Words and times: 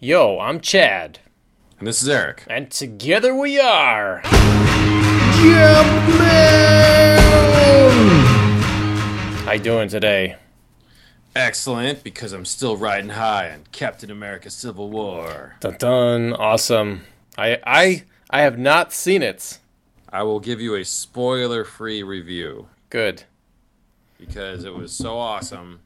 Yo, 0.00 0.38
I'm 0.38 0.60
Chad, 0.60 1.18
And 1.78 1.86
this 1.88 2.02
is 2.02 2.08
Eric. 2.08 2.44
and 2.48 2.70
together 2.70 3.34
we 3.34 3.58
are. 3.58 4.20
How 9.44 9.52
you 9.52 9.60
doing 9.60 9.88
today? 9.88 10.36
Excellent, 11.34 12.04
because 12.04 12.32
I'm 12.32 12.44
still 12.44 12.76
riding 12.76 13.10
high 13.10 13.50
on 13.50 13.64
Captain 13.72 14.10
America 14.10 14.50
Civil 14.50 14.90
War. 14.90 15.56
Dun 15.60 15.76
dun, 15.78 16.32
awesome. 16.34 17.02
I 17.36 17.58
I 17.66 18.04
I 18.30 18.42
have 18.42 18.58
not 18.58 18.92
seen 18.92 19.22
it. 19.22 19.58
I 20.10 20.22
will 20.22 20.40
give 20.40 20.60
you 20.60 20.74
a 20.74 20.84
spoiler 20.84 21.64
free 21.64 22.02
review 22.02 22.68
Good. 22.90 23.24
because 24.18 24.64
it 24.64 24.74
was 24.74 24.92
so 24.92 25.18
awesome 25.18 25.80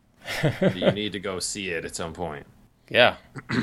you 0.75 0.91
need 0.93 1.13
to 1.13 1.21
go 1.21 1.39
see 1.41 1.71
it 1.71 1.85
at 1.85 1.95
some 1.97 2.13
point. 2.13 2.47
Yeah. 2.89 3.17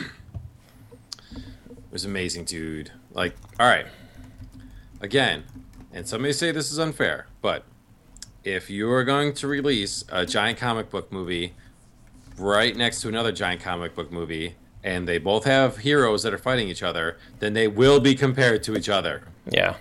It 1.90 1.94
was 1.94 2.06
amazing, 2.06 2.46
dude. 2.46 2.92
Like, 3.12 3.36
all 3.60 3.68
right. 3.68 3.88
Again, 5.02 5.44
and 5.92 6.08
some 6.08 6.22
may 6.22 6.32
say 6.32 6.52
this 6.52 6.72
is 6.72 6.78
unfair, 6.78 7.26
but 7.42 7.66
if 8.44 8.70
you 8.70 8.92
are 8.92 9.04
going 9.04 9.34
to 9.34 9.48
release 9.48 10.06
a 10.10 10.24
giant 10.24 10.60
comic 10.60 10.92
book 10.92 11.12
movie 11.12 11.56
right 12.38 12.76
next 12.76 13.02
to 13.02 13.08
another 13.08 13.32
giant 13.32 13.62
comic 13.62 13.96
book 13.96 14.12
movie, 14.12 14.56
and 14.84 15.08
they 15.08 15.18
both 15.18 15.46
have 15.46 15.80
heroes 15.80 16.22
that 16.24 16.34
are 16.34 16.38
fighting 16.38 16.70
each 16.70 16.84
other, 16.84 17.18
then 17.40 17.54
they 17.54 17.68
will 17.68 18.00
be 18.00 18.14
compared 18.14 18.62
to 18.64 18.78
each 18.78 18.88
other. 18.88 19.24
Yeah. 19.50 19.76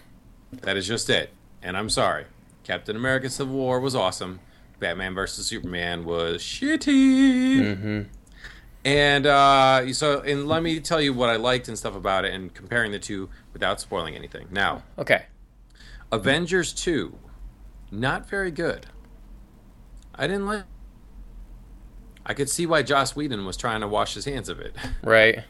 That 0.62 0.78
is 0.78 0.86
just 0.86 1.10
it. 1.10 1.30
And 1.62 1.76
I'm 1.76 1.90
sorry. 1.90 2.24
Captain 2.64 2.96
America 2.96 3.28
Civil 3.28 3.54
War 3.54 3.80
was 3.80 3.94
awesome. 3.94 4.40
Batman 4.80 5.14
vs. 5.14 5.46
Superman 5.46 6.04
was 6.04 6.42
shitty. 6.42 7.58
Mm-hmm. 7.58 8.02
And 8.84 9.26
uh, 9.26 9.92
so, 9.92 10.20
and 10.20 10.46
let 10.48 10.62
me 10.62 10.80
tell 10.80 11.00
you 11.00 11.12
what 11.12 11.28
I 11.28 11.36
liked 11.36 11.68
and 11.68 11.76
stuff 11.76 11.94
about 11.94 12.24
it, 12.24 12.32
and 12.32 12.52
comparing 12.54 12.92
the 12.92 12.98
two 12.98 13.28
without 13.52 13.80
spoiling 13.80 14.14
anything. 14.14 14.46
Now, 14.50 14.82
Okay. 14.98 15.26
Avengers 16.10 16.72
two, 16.72 17.18
not 17.90 18.28
very 18.28 18.50
good. 18.50 18.86
I 20.14 20.26
didn't 20.26 20.46
like. 20.46 20.64
I 22.24 22.34
could 22.34 22.48
see 22.48 22.66
why 22.66 22.82
Joss 22.82 23.14
Whedon 23.16 23.44
was 23.44 23.56
trying 23.56 23.80
to 23.82 23.88
wash 23.88 24.14
his 24.14 24.24
hands 24.24 24.48
of 24.48 24.58
it, 24.60 24.74
Right. 25.02 25.40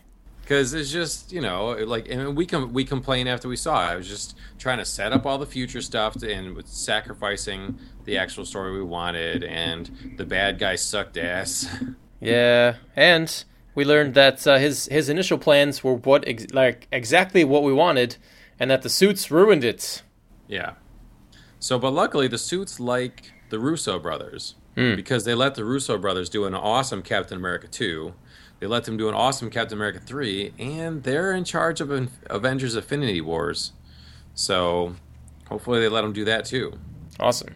because 0.43 0.75
it's 0.75 0.91
just 0.91 1.33
you 1.33 1.41
know 1.41 1.71
like, 1.87 2.09
and 2.09 2.37
we 2.37 2.45
com- 2.47 2.73
we 2.73 2.85
complained 2.85 3.29
after 3.29 3.49
we 3.49 3.57
saw 3.57 3.89
it. 3.89 3.93
I 3.93 3.97
was 3.97 4.09
just 4.09 4.37
trying 4.59 4.79
to 4.79 4.85
set 4.85 5.13
up 5.13 5.27
all 5.27 5.39
the 5.39 5.47
future 5.47 5.81
stuff 5.83 6.15
to, 6.19 6.33
and 6.33 6.57
with 6.57 6.67
sacrificing 6.67 7.79
the 8.05 8.19
actual 8.19 8.45
story 8.45 8.73
we 8.73 8.83
wanted, 8.83 9.45
and 9.45 10.15
the 10.17 10.25
bad 10.25 10.59
guy 10.59 10.75
sucked 10.77 11.17
ass. 11.19 11.69
Yeah. 12.21 12.77
And 12.97 13.45
we 13.75 13.85
learned 13.85 14.15
that 14.15 14.47
uh, 14.47 14.59
his 14.59 14.87
his 14.87 15.09
initial 15.09 15.39
plans 15.39 15.85
were 15.85 15.95
what 15.95 16.27
ex- 16.27 16.53
like 16.53 16.89
exactly 16.93 17.45
what 17.45 17.63
we 17.63 17.73
wanted, 17.73 18.17
and 18.59 18.71
that 18.71 18.83
the 18.83 18.89
suits 18.89 19.31
ruined 19.31 19.65
it. 19.65 20.03
Yeah. 20.49 20.73
So, 21.61 21.79
but 21.79 21.93
luckily, 21.93 22.29
the 22.29 22.39
suits 22.39 22.79
like 22.81 23.33
the 23.51 23.59
Russo 23.59 23.99
brothers 23.99 24.55
Hmm. 24.77 24.95
because 24.95 25.25
they 25.25 25.35
let 25.35 25.55
the 25.57 25.65
Russo 25.65 25.99
brothers 25.99 26.29
do 26.29 26.45
an 26.45 26.55
awesome 26.55 27.03
Captain 27.03 27.37
America 27.37 27.67
2. 27.67 28.15
They 28.61 28.67
let 28.67 28.85
them 28.85 28.97
do 28.97 29.09
an 29.09 29.15
awesome 29.15 29.51
Captain 29.51 29.77
America 29.79 29.99
3, 30.01 30.53
and 30.59 31.03
they're 31.03 31.33
in 31.33 31.45
charge 31.45 31.81
of 31.81 31.91
An- 31.91 32.11
Avengers 32.31 32.75
Infinity 32.77 33.21
Wars. 33.21 33.73
So, 34.35 34.95
hopefully, 35.49 35.81
they 35.81 35.89
let 35.89 36.03
them 36.03 36.13
do 36.13 36.25
that 36.25 36.45
too. 36.45 36.79
Awesome. 37.21 37.55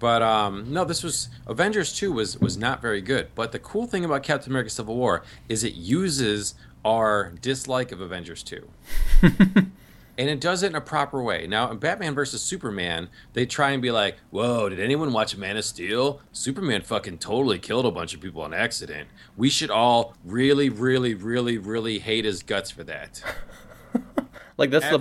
But 0.00 0.22
um, 0.22 0.72
no, 0.72 0.84
this 0.84 1.04
was 1.04 1.28
Avengers 1.46 1.94
2 1.96 2.10
was 2.10 2.38
was 2.38 2.56
not 2.56 2.82
very 2.82 3.00
good. 3.00 3.28
But 3.36 3.52
the 3.52 3.60
cool 3.60 3.86
thing 3.86 4.04
about 4.04 4.24
Captain 4.24 4.50
America 4.50 4.70
Civil 4.70 4.96
War 4.96 5.22
is 5.48 5.62
it 5.62 5.74
uses 5.74 6.54
our 6.84 7.32
dislike 7.40 7.92
of 7.92 8.00
Avengers 8.00 8.42
2. 8.42 8.68
and 9.22 9.70
it 10.16 10.40
does 10.40 10.62
it 10.62 10.68
in 10.68 10.74
a 10.74 10.80
proper 10.80 11.22
way. 11.22 11.46
Now, 11.46 11.70
in 11.70 11.78
Batman 11.78 12.14
versus 12.14 12.42
Superman, 12.42 13.10
they 13.34 13.46
try 13.46 13.70
and 13.70 13.82
be 13.82 13.90
like, 13.90 14.16
"Whoa, 14.30 14.70
did 14.70 14.80
anyone 14.80 15.12
watch 15.12 15.36
Man 15.36 15.56
of 15.56 15.64
Steel? 15.64 16.20
Superman 16.32 16.82
fucking 16.82 17.18
totally 17.18 17.58
killed 17.58 17.86
a 17.86 17.90
bunch 17.90 18.14
of 18.14 18.20
people 18.20 18.42
on 18.42 18.54
accident. 18.54 19.08
We 19.36 19.50
should 19.50 19.70
all 19.70 20.16
really, 20.24 20.70
really, 20.70 21.14
really, 21.14 21.58
really 21.58 22.00
hate 22.00 22.24
his 22.24 22.42
guts 22.42 22.70
for 22.70 22.82
that." 22.84 23.22
Like 24.60 24.68
that's 24.68 24.90
the 24.90 24.98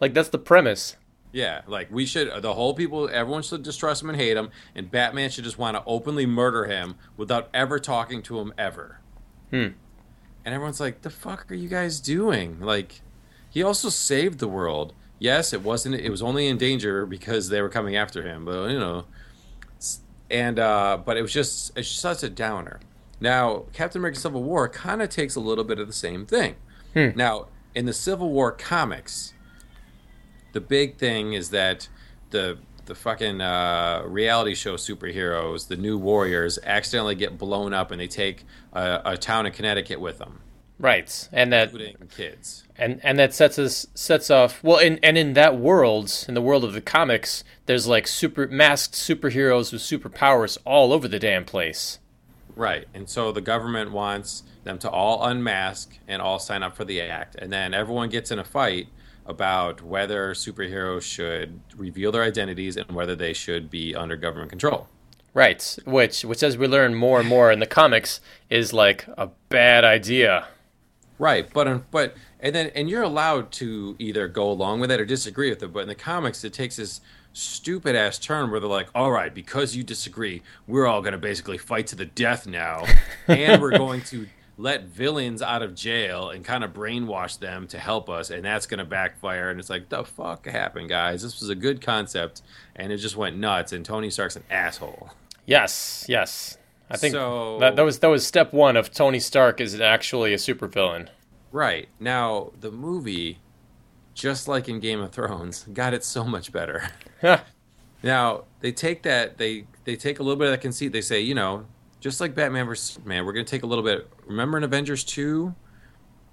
like 0.00 0.12
that's 0.12 0.28
the 0.28 0.38
premise. 0.38 0.96
Yeah, 1.32 1.62
like 1.66 1.90
we 1.90 2.06
should, 2.06 2.42
the 2.42 2.54
whole 2.54 2.74
people, 2.74 3.08
everyone 3.12 3.42
should 3.42 3.62
distrust 3.62 4.02
him 4.02 4.08
and 4.08 4.18
hate 4.18 4.36
him, 4.36 4.50
and 4.74 4.90
Batman 4.90 5.30
should 5.30 5.44
just 5.44 5.58
want 5.58 5.76
to 5.76 5.82
openly 5.86 6.24
murder 6.24 6.64
him 6.64 6.94
without 7.16 7.50
ever 7.52 7.78
talking 7.78 8.22
to 8.22 8.40
him 8.40 8.54
ever. 8.56 9.00
Hmm. 9.50 9.68
And 10.44 10.54
everyone's 10.54 10.80
like, 10.80 11.02
"The 11.02 11.10
fuck 11.10 11.50
are 11.50 11.54
you 11.54 11.68
guys 11.68 12.00
doing?" 12.00 12.60
Like, 12.60 13.02
he 13.50 13.62
also 13.62 13.90
saved 13.90 14.38
the 14.38 14.48
world. 14.48 14.94
Yes, 15.18 15.52
it 15.52 15.62
wasn't. 15.62 15.96
It 15.96 16.10
was 16.10 16.22
only 16.22 16.48
in 16.48 16.56
danger 16.56 17.04
because 17.04 17.50
they 17.50 17.60
were 17.60 17.68
coming 17.68 17.96
after 17.96 18.22
him. 18.22 18.44
But 18.46 18.70
you 18.70 18.78
know, 18.78 19.04
and 20.30 20.58
uh, 20.58 20.98
but 21.04 21.16
it 21.16 21.22
was 21.22 21.32
just 21.32 21.76
it's 21.76 21.88
such 21.88 22.22
a 22.22 22.30
downer. 22.30 22.80
Now, 23.20 23.64
Captain 23.72 24.00
America: 24.00 24.18
Civil 24.18 24.42
War 24.42 24.68
kind 24.68 25.02
of 25.02 25.10
takes 25.10 25.34
a 25.34 25.40
little 25.40 25.64
bit 25.64 25.78
of 25.78 25.86
the 25.86 25.92
same 25.92 26.24
thing. 26.24 26.56
Hmm. 26.94 27.08
Now, 27.14 27.48
in 27.74 27.86
the 27.86 27.92
Civil 27.92 28.30
War 28.30 28.52
comics, 28.52 29.34
the 30.52 30.60
big 30.60 30.96
thing 30.96 31.32
is 31.34 31.50
that 31.50 31.88
the 32.30 32.58
the 32.86 32.94
fucking 32.94 33.40
uh, 33.42 34.02
reality 34.06 34.54
show 34.54 34.76
superheroes, 34.76 35.68
the 35.68 35.76
New 35.76 35.98
Warriors, 35.98 36.58
accidentally 36.64 37.14
get 37.14 37.36
blown 37.36 37.74
up 37.74 37.90
and 37.90 38.00
they 38.00 38.06
take 38.06 38.44
a, 38.72 39.02
a 39.04 39.16
town 39.18 39.44
in 39.44 39.52
Connecticut 39.52 40.00
with 40.00 40.18
them, 40.18 40.40
Right. 40.78 41.28
And 41.32 41.52
that 41.52 41.64
including 41.68 41.96
kids. 42.16 42.64
and 42.76 42.98
and 43.02 43.18
that 43.18 43.34
sets 43.34 43.58
us 43.58 43.86
sets 43.94 44.30
off 44.30 44.62
well 44.64 44.78
in 44.78 44.98
and 45.02 45.18
in 45.18 45.34
that 45.34 45.58
world 45.58 46.24
in 46.28 46.34
the 46.34 46.40
world 46.40 46.64
of 46.64 46.72
the 46.72 46.80
comics 46.80 47.42
there's 47.66 47.86
like 47.86 48.06
super 48.06 48.46
masked 48.46 48.94
superheroes 48.94 49.70
with 49.72 49.82
superpowers 49.82 50.56
all 50.64 50.92
over 50.92 51.06
the 51.08 51.18
damn 51.18 51.44
place 51.44 51.98
Right. 52.56 52.86
And 52.92 53.08
so 53.08 53.30
the 53.30 53.40
government 53.40 53.92
wants 53.92 54.42
them 54.64 54.78
to 54.80 54.90
all 54.90 55.24
unmask 55.24 55.96
and 56.08 56.20
all 56.20 56.40
sign 56.40 56.64
up 56.64 56.74
for 56.74 56.84
the 56.84 57.00
act. 57.00 57.36
And 57.36 57.52
then 57.52 57.72
everyone 57.72 58.08
gets 58.08 58.32
in 58.32 58.40
a 58.40 58.44
fight 58.44 58.88
about 59.28 59.82
whether 59.82 60.32
superheroes 60.34 61.02
should 61.02 61.60
reveal 61.76 62.10
their 62.10 62.22
identities 62.22 62.76
and 62.76 62.90
whether 62.92 63.14
they 63.14 63.32
should 63.32 63.70
be 63.70 63.94
under 63.94 64.16
government 64.16 64.50
control. 64.50 64.88
right 65.34 65.78
which 65.84 66.24
which 66.24 66.42
as 66.42 66.56
we 66.56 66.66
learn 66.66 66.94
more 66.94 67.20
and 67.20 67.28
more 67.28 67.52
in 67.52 67.60
the 67.60 67.66
comics 67.66 68.20
is 68.50 68.72
like 68.72 69.06
a 69.16 69.28
bad 69.50 69.84
idea 69.84 70.48
Right, 71.18 71.52
but 71.52 71.66
um, 71.66 71.84
but 71.90 72.14
and 72.38 72.54
then 72.54 72.70
and 72.74 72.88
you're 72.88 73.02
allowed 73.02 73.50
to 73.52 73.96
either 73.98 74.28
go 74.28 74.48
along 74.48 74.80
with 74.80 74.90
it 74.90 75.00
or 75.00 75.04
disagree 75.04 75.50
with 75.50 75.62
it. 75.62 75.72
But 75.72 75.80
in 75.80 75.88
the 75.88 75.94
comics, 75.96 76.44
it 76.44 76.52
takes 76.52 76.76
this 76.76 77.00
stupid 77.32 77.96
ass 77.96 78.18
turn 78.18 78.50
where 78.50 78.60
they're 78.60 78.68
like, 78.68 78.88
"All 78.94 79.10
right, 79.10 79.34
because 79.34 79.74
you 79.74 79.82
disagree, 79.82 80.42
we're 80.68 80.86
all 80.86 81.02
gonna 81.02 81.18
basically 81.18 81.58
fight 81.58 81.88
to 81.88 81.96
the 81.96 82.04
death 82.06 82.46
now, 82.46 82.84
and 83.26 83.60
we're 83.60 83.76
going 83.86 84.02
to 84.02 84.28
let 84.58 84.84
villains 84.84 85.40
out 85.40 85.62
of 85.62 85.74
jail 85.74 86.28
and 86.28 86.44
kind 86.44 86.62
of 86.64 86.74
brainwash 86.74 87.38
them 87.38 87.66
to 87.68 87.78
help 87.78 88.10
us, 88.10 88.28
and 88.28 88.44
that's 88.44 88.66
gonna 88.66 88.84
backfire." 88.84 89.48
And 89.50 89.58
it's 89.58 89.70
like, 89.70 89.88
the 89.88 90.04
fuck 90.04 90.46
happened, 90.46 90.88
guys? 90.90 91.22
This 91.22 91.40
was 91.40 91.48
a 91.48 91.54
good 91.54 91.80
concept, 91.80 92.42
and 92.76 92.92
it 92.92 92.98
just 92.98 93.16
went 93.16 93.36
nuts. 93.38 93.72
And 93.72 93.84
Tony 93.84 94.10
Stark's 94.10 94.36
an 94.36 94.44
asshole. 94.50 95.10
yes 95.46 96.04
yes 96.08 96.58
i 96.90 96.96
think 96.98 97.12
So- 97.14 97.58
that, 97.60 97.76
that 97.76 97.82
was 97.82 98.00
that 98.00 98.08
was 98.08 98.26
step 98.26 98.52
one 98.52 98.76
of 98.76 98.90
tony 98.92 99.18
stark 99.20 99.60
is 99.62 99.80
actually 99.80 100.34
a 100.34 100.36
supervillain 100.36 101.08
Right 101.50 101.88
now, 101.98 102.52
the 102.60 102.70
movie, 102.70 103.38
just 104.12 104.48
like 104.48 104.68
in 104.68 104.80
Game 104.80 105.00
of 105.00 105.12
Thrones, 105.12 105.64
got 105.72 105.94
it 105.94 106.04
so 106.04 106.22
much 106.24 106.52
better. 106.52 106.90
Now 108.02 108.44
they 108.60 108.70
take 108.72 109.02
that 109.02 109.38
they 109.38 109.64
they 109.84 109.96
take 109.96 110.18
a 110.18 110.22
little 110.22 110.36
bit 110.38 110.46
of 110.48 110.52
that 110.52 110.60
conceit. 110.60 110.92
They 110.92 111.00
say, 111.00 111.20
you 111.20 111.34
know, 111.34 111.64
just 112.00 112.20
like 112.20 112.34
Batman 112.34 112.66
vs 112.66 112.94
Superman, 112.94 113.24
we're 113.24 113.32
going 113.32 113.44
to 113.44 113.50
take 113.50 113.62
a 113.62 113.66
little 113.66 113.84
bit. 113.84 114.08
Remember 114.26 114.56
in 114.58 114.64
Avengers 114.64 115.04
two, 115.04 115.54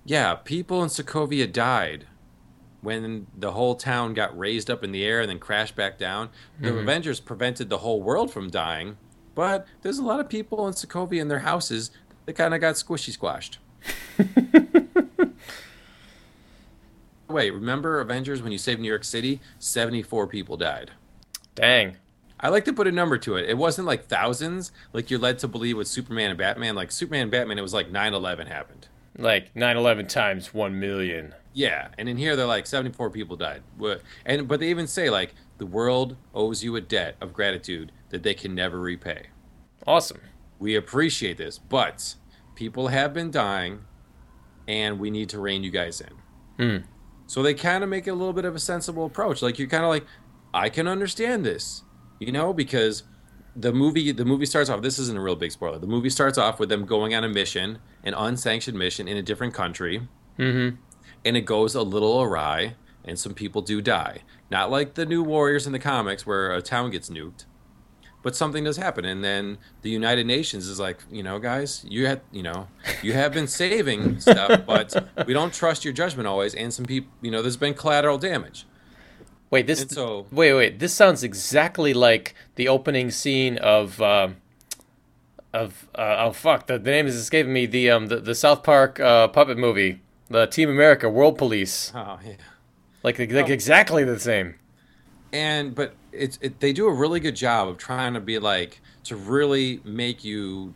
yeah, 0.06 0.36
people 0.36 0.84
in 0.84 0.90
Sokovia 0.90 1.52
died 1.52 2.06
when 2.82 3.26
the 3.36 3.52
whole 3.52 3.76
town 3.76 4.14
got 4.14 4.38
raised 4.38 4.70
up 4.70 4.84
in 4.84 4.92
the 4.92 5.04
air 5.04 5.22
and 5.22 5.30
then 5.30 5.40
crashed 5.40 5.76
back 5.76 5.98
down. 5.98 6.30
The 6.60 6.70
mm-hmm. 6.70 6.78
Avengers 6.80 7.20
prevented 7.20 7.70
the 7.70 7.80
whole 7.80 8.02
world 8.02 8.32
from 8.32 8.50
dying, 8.50 8.98
but 9.34 9.66
there's 9.82 9.98
a 9.98 10.04
lot 10.04 10.20
of 10.20 10.30
people 10.30 10.68
in 10.68 10.74
Sokovia 10.74 11.20
in 11.20 11.28
their 11.28 11.40
houses 11.40 11.90
that 12.26 12.34
kind 12.34 12.54
of 12.54 12.62
got 12.62 12.76
squishy 12.76 13.12
squashed. 13.12 13.58
Wait, 17.28 17.52
remember 17.52 18.00
Avengers 18.00 18.44
when 18.44 18.52
you 18.52 18.58
saved 18.60 18.80
New 18.80 18.88
York 18.88 19.04
City? 19.04 19.42
74 19.58 20.28
people 20.28 20.58
died. 20.58 20.92
dang 21.56 21.98
I 22.40 22.50
like 22.50 22.66
to 22.66 22.74
put 22.74 22.88
a 22.88 22.92
number 22.92 23.18
to 23.20 23.38
it. 23.38 23.50
It 23.50 23.58
wasn't 23.58 23.88
like 23.88 24.08
thousands, 24.08 24.72
like 24.94 25.10
you're 25.10 25.20
led 25.20 25.40
to 25.40 25.48
believe 25.48 25.78
with 25.78 25.88
Superman 25.88 26.30
and 26.32 26.38
Batman. 26.38 26.76
Like 26.76 26.92
Superman 26.92 27.24
and 27.24 27.32
Batman, 27.32 27.58
it 27.58 27.62
was 27.62 27.74
like 27.74 27.92
9 27.92 28.14
11 28.14 28.48
happened. 28.48 28.88
like 29.18 29.54
9-11 29.54 30.10
times 30.10 30.54
1 30.54 30.78
million 30.78 31.34
Yeah, 31.54 31.88
and 31.98 32.10
in 32.10 32.18
here 32.18 32.36
they're 32.36 32.46
like 32.46 32.68
74 32.68 33.10
people 33.12 33.38
died. 33.38 33.64
And 34.26 34.48
but 34.48 34.60
they 34.60 34.70
even 34.70 34.88
say 34.88 35.10
like 35.10 35.34
the 35.58 35.66
world 35.66 36.18
owes 36.34 36.64
you 36.64 36.76
a 36.76 36.82
debt 36.82 37.16
of 37.22 37.32
gratitude 37.32 37.94
that 38.10 38.24
they 38.24 38.34
can 38.34 38.54
never 38.54 38.78
repay. 38.80 39.28
awesome 39.88 40.20
We 40.60 40.76
appreciate 40.76 41.38
this, 41.38 41.58
but 41.58 42.16
people 42.56 42.90
have 42.90 43.14
been 43.14 43.32
dying 43.32 43.86
and 44.68 45.00
we 45.00 45.10
need 45.10 45.30
to 45.30 45.40
rein 45.40 45.64
you 45.64 45.72
guys 45.72 46.02
in. 46.02 46.14
Hmm. 46.58 46.86
So 47.28 47.42
they 47.42 47.54
kind 47.54 47.84
of 47.84 47.90
make 47.90 48.08
a 48.08 48.14
little 48.14 48.34
bit 48.34 48.44
of 48.46 48.54
a 48.56 48.60
sensible 48.60 49.06
approach. 49.06 49.42
Like 49.42 49.58
you're 49.58 49.70
kind 49.70 49.84
of 49.86 49.90
like, 49.90 50.06
I 50.54 50.68
can 50.70 50.88
understand 50.88 51.46
this, 51.46 51.84
you 52.20 52.32
know, 52.32 52.54
because 52.54 53.04
the 53.56 53.72
movie 53.72 54.12
the 54.12 54.26
movie 54.26 54.46
starts 54.46 54.70
off. 54.70 54.82
This 54.82 55.00
isn't 55.00 55.18
a 55.18 55.22
real 55.22 55.36
big 55.36 55.52
spoiler. 55.52 55.80
The 55.80 55.88
movie 55.88 56.10
starts 56.10 56.38
off 56.38 56.60
with 56.60 56.70
them 56.70 56.86
going 56.86 57.14
on 57.16 57.24
a 57.24 57.30
mission, 57.30 57.80
an 58.04 58.14
unsanctioned 58.14 58.78
mission 58.78 59.08
in 59.08 59.18
a 59.18 59.22
different 59.24 59.54
country, 59.54 60.08
Mm-hmm. 60.38 60.76
and 61.24 61.38
it 61.38 61.42
goes 61.46 61.76
a 61.76 61.82
little 61.82 62.22
awry, 62.22 62.76
and 63.06 63.18
some 63.18 63.34
people 63.34 63.62
do 63.62 63.82
die. 63.82 64.20
Not 64.52 64.70
like 64.70 64.96
the 64.96 65.06
New 65.06 65.24
Warriors 65.24 65.66
in 65.66 65.72
the 65.74 65.80
comics 65.80 66.26
where 66.26 66.52
a 66.52 66.62
town 66.62 66.90
gets 66.92 67.10
nuked, 67.10 67.46
but 68.22 68.36
something 68.36 68.66
does 68.66 68.76
happen, 68.76 69.06
and 69.06 69.24
then 69.24 69.58
the 69.82 69.90
United 69.90 70.28
Nations 70.28 70.68
is 70.68 70.78
like, 70.80 71.00
you 71.10 71.24
know, 71.24 71.40
guys, 71.40 71.86
you 71.88 72.06
had, 72.08 72.20
you 72.34 72.44
know, 72.44 72.68
you 73.02 73.14
have 73.14 73.32
been 73.34 73.48
saving 73.48 74.20
stuff, 74.20 74.66
but 74.68 74.94
we 75.26 75.34
don't 75.34 75.54
trust 75.54 75.86
your 75.86 75.94
judgment 75.94 76.28
always, 76.28 76.54
and 76.54 76.74
some 76.74 76.84
people, 76.86 77.10
you 77.22 77.32
know, 77.32 77.42
there's 77.42 77.56
been 77.58 77.74
collateral 77.74 78.18
damage. 78.18 78.66
Wait, 79.56 79.68
this 79.68 79.86
so- 79.90 80.26
wait, 80.32 80.54
wait. 80.54 80.80
This 80.80 80.94
sounds 80.94 81.24
exactly 81.24 81.94
like 81.94 82.36
the 82.56 82.68
opening 82.68 83.10
scene 83.12 83.58
of 83.58 84.02
uh, 84.02 84.30
of 85.54 85.88
uh, 85.96 86.16
oh 86.28 86.32
fuck, 86.32 86.68
the, 86.68 86.78
the 86.78 86.92
name 86.92 87.08
is 87.08 87.16
escaping 87.16 87.54
me. 87.54 87.66
The 87.66 87.90
um 87.90 88.08
the, 88.08 88.18
the 88.20 88.36
South 88.36 88.64
Park 88.64 89.00
uh, 89.00 89.28
puppet 89.30 89.58
movie, 89.58 90.02
the 90.30 90.46
Team 90.48 90.70
America 90.70 91.10
World 91.10 91.38
Police. 91.38 91.92
Oh 91.96 92.20
yeah. 92.26 92.34
Like 93.04 93.20
like 93.20 93.50
exactly 93.50 94.04
the 94.04 94.20
same. 94.20 94.56
and 95.32 95.74
but 95.76 95.94
it's 96.12 96.38
it, 96.42 96.60
they 96.60 96.74
do 96.74 96.88
a 96.88 96.94
really 96.94 97.20
good 97.20 97.36
job 97.36 97.68
of 97.70 97.78
trying 97.78 98.14
to 98.16 98.20
be 98.20 98.40
like 98.40 98.82
to 99.06 99.16
really 99.16 99.80
make 99.86 100.24
you 100.24 100.74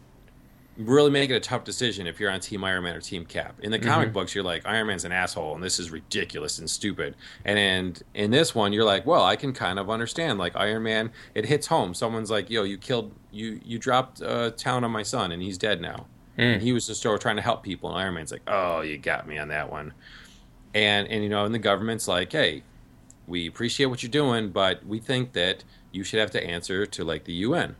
really 0.88 1.12
make 1.12 1.30
it 1.30 1.36
a 1.36 1.40
tough 1.40 1.64
decision 1.64 2.08
if 2.08 2.20
you're 2.20 2.32
on 2.32 2.40
team 2.40 2.64
iron 2.64 2.84
man 2.84 2.96
or 2.96 3.02
team 3.02 3.26
cap. 3.26 3.60
In 3.62 3.72
the 3.72 3.80
mm-hmm. 3.80 3.90
comic 3.90 4.14
books 4.14 4.34
you're 4.34 4.44
like 4.44 4.66
iron 4.66 4.88
man's 4.88 5.06
an 5.06 5.12
asshole 5.12 5.54
and 5.54 5.64
this 5.64 5.80
is 5.80 5.92
ridiculous 5.92 6.60
and 6.60 6.70
stupid. 6.70 7.16
And 7.46 7.60
and 7.60 8.02
in 8.14 8.32
this 8.32 8.56
one 8.56 8.72
you're 8.74 8.86
like 8.86 9.06
well 9.06 9.24
i 9.24 9.36
can 9.36 9.54
kind 9.54 9.80
of 9.80 9.90
understand 9.90 10.40
like 10.40 10.56
iron 10.56 10.84
man 10.84 11.12
it 11.36 11.46
hits 11.46 11.68
home. 11.68 11.94
Someone's 11.94 12.32
like 12.32 12.50
yo 12.50 12.64
you 12.64 12.78
killed 12.78 13.14
you 13.32 13.60
you 13.64 13.78
dropped 13.78 14.22
a 14.22 14.52
town 14.52 14.84
on 14.84 14.92
my 14.92 15.04
son 15.04 15.32
and 15.32 15.42
he's 15.42 15.58
dead 15.58 15.82
now. 15.82 16.08
Mm. 16.38 16.54
And 16.54 16.62
he 16.62 16.72
was 16.72 16.88
just 16.88 17.04
trying 17.04 17.36
to 17.36 17.42
help 17.42 17.64
people 17.64 17.90
and 17.90 18.00
iron 18.00 18.14
man's 18.14 18.32
like 18.32 18.44
oh 18.48 18.82
you 18.82 18.98
got 18.98 19.28
me 19.28 19.38
on 19.38 19.50
that 19.50 19.72
one. 19.72 19.94
And 20.74 21.08
and 21.10 21.24
you 21.24 21.30
know 21.30 21.46
and 21.46 21.54
the 21.54 21.60
government's 21.60 22.08
like 22.08 22.32
hey 22.32 22.64
we 23.28 23.48
appreciate 23.48 23.86
what 23.86 24.02
you're 24.02 24.10
doing, 24.10 24.50
but 24.50 24.84
we 24.86 25.00
think 25.00 25.34
that 25.34 25.64
you 25.92 26.04
should 26.04 26.20
have 26.20 26.32
to 26.32 26.44
answer 26.44 26.86
to 26.86 27.04
like 27.04 27.26
the 27.26 27.34
UN. 27.34 27.76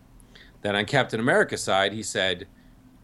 Then 0.62 0.76
on 0.76 0.86
Captain 0.86 1.20
America's 1.20 1.64
side, 1.64 1.94
he 1.94 2.04
said, 2.04 2.48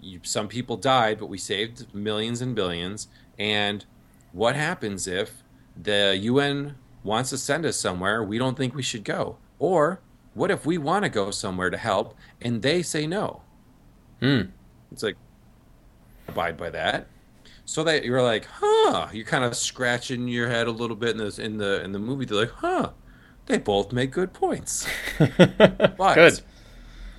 you, 0.05 0.19
some 0.23 0.47
people 0.47 0.77
died, 0.77 1.19
but 1.19 1.27
we 1.27 1.37
saved 1.37 1.93
millions 1.93 2.41
and 2.41 2.55
billions. 2.55 3.07
And 3.37 3.85
what 4.31 4.55
happens 4.55 5.07
if 5.07 5.43
the 5.75 6.17
UN 6.21 6.75
wants 7.03 7.31
to 7.31 7.37
send 7.37 7.65
us 7.65 7.77
somewhere 7.77 8.23
we 8.23 8.37
don't 8.37 8.57
think 8.57 8.75
we 8.75 8.83
should 8.83 9.03
go? 9.03 9.37
Or 9.59 10.01
what 10.33 10.51
if 10.51 10.65
we 10.65 10.77
want 10.77 11.03
to 11.03 11.09
go 11.09 11.31
somewhere 11.31 11.69
to 11.69 11.77
help 11.77 12.15
and 12.41 12.61
they 12.61 12.81
say 12.81 13.07
no? 13.07 13.41
Hmm. 14.19 14.41
It's 14.91 15.03
like, 15.03 15.17
abide 16.27 16.57
by 16.57 16.69
that. 16.69 17.07
So 17.65 17.83
that 17.83 18.05
you're 18.05 18.21
like, 18.21 18.45
huh? 18.45 19.07
You're 19.11 19.25
kind 19.25 19.43
of 19.43 19.55
scratching 19.55 20.27
your 20.27 20.49
head 20.49 20.67
a 20.67 20.71
little 20.71 20.95
bit 20.95 21.11
in 21.11 21.17
this 21.17 21.39
in 21.39 21.57
the 21.57 21.83
in 21.83 21.91
the 21.91 21.99
movie. 21.99 22.25
They're 22.25 22.41
like, 22.41 22.51
huh? 22.51 22.91
They 23.47 23.57
both 23.57 23.91
make 23.91 24.11
good 24.11 24.33
points. 24.33 24.87
But 25.17 26.15
Good. 26.15 26.41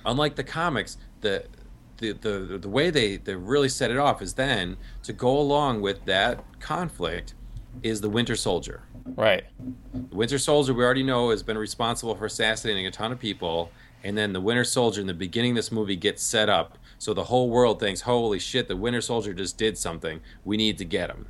unlike 0.05 0.35
the 0.35 0.43
comics, 0.43 0.97
the 1.21 1.45
the, 1.97 2.13
the 2.13 2.57
the 2.59 2.69
way 2.69 2.89
they, 2.89 3.17
they 3.17 3.35
really 3.35 3.69
set 3.69 3.91
it 3.91 3.97
off 3.97 4.21
is 4.21 4.33
then 4.33 4.77
to 5.03 5.13
go 5.13 5.37
along 5.37 5.81
with 5.81 6.05
that 6.05 6.43
conflict 6.59 7.33
is 7.83 8.01
the 8.01 8.09
Winter 8.09 8.35
Soldier. 8.35 8.81
Right. 9.15 9.43
The 9.93 10.15
Winter 10.15 10.37
Soldier, 10.37 10.73
we 10.73 10.83
already 10.83 11.03
know, 11.03 11.29
has 11.29 11.43
been 11.43 11.57
responsible 11.57 12.15
for 12.15 12.25
assassinating 12.25 12.87
a 12.87 12.91
ton 12.91 13.11
of 13.11 13.19
people. 13.19 13.71
And 14.03 14.17
then 14.17 14.33
the 14.33 14.41
Winter 14.41 14.63
Soldier 14.63 15.01
in 15.01 15.07
the 15.07 15.13
beginning 15.13 15.51
of 15.51 15.55
this 15.57 15.71
movie 15.71 15.95
gets 15.95 16.23
set 16.23 16.49
up 16.49 16.77
so 16.99 17.13
the 17.13 17.25
whole 17.25 17.49
world 17.49 17.79
thinks, 17.79 18.01
holy 18.01 18.39
shit, 18.39 18.67
the 18.67 18.75
Winter 18.75 19.01
Soldier 19.01 19.33
just 19.33 19.57
did 19.57 19.77
something. 19.77 20.19
We 20.43 20.57
need 20.57 20.77
to 20.79 20.85
get 20.85 21.09
him. 21.09 21.27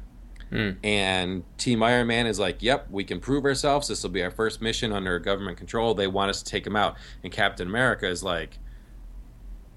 Hmm. 0.49 0.69
And 0.81 1.43
Team 1.57 1.83
Iron 1.83 2.07
Man 2.07 2.25
is 2.25 2.39
like, 2.39 2.63
yep, 2.63 2.87
we 2.89 3.03
can 3.03 3.19
prove 3.19 3.43
ourselves. 3.43 3.89
This 3.89 4.01
will 4.03 4.11
be 4.11 4.23
our 4.23 4.31
first 4.31 4.61
mission 4.61 4.93
under 4.93 5.19
government 5.19 5.57
control. 5.57 5.93
They 5.93 6.07
want 6.07 6.29
us 6.29 6.41
to 6.41 6.49
take 6.49 6.65
him 6.65 6.75
out. 6.75 6.95
And 7.23 7.33
Captain 7.33 7.67
America 7.67 8.07
is 8.07 8.23
like, 8.23 8.59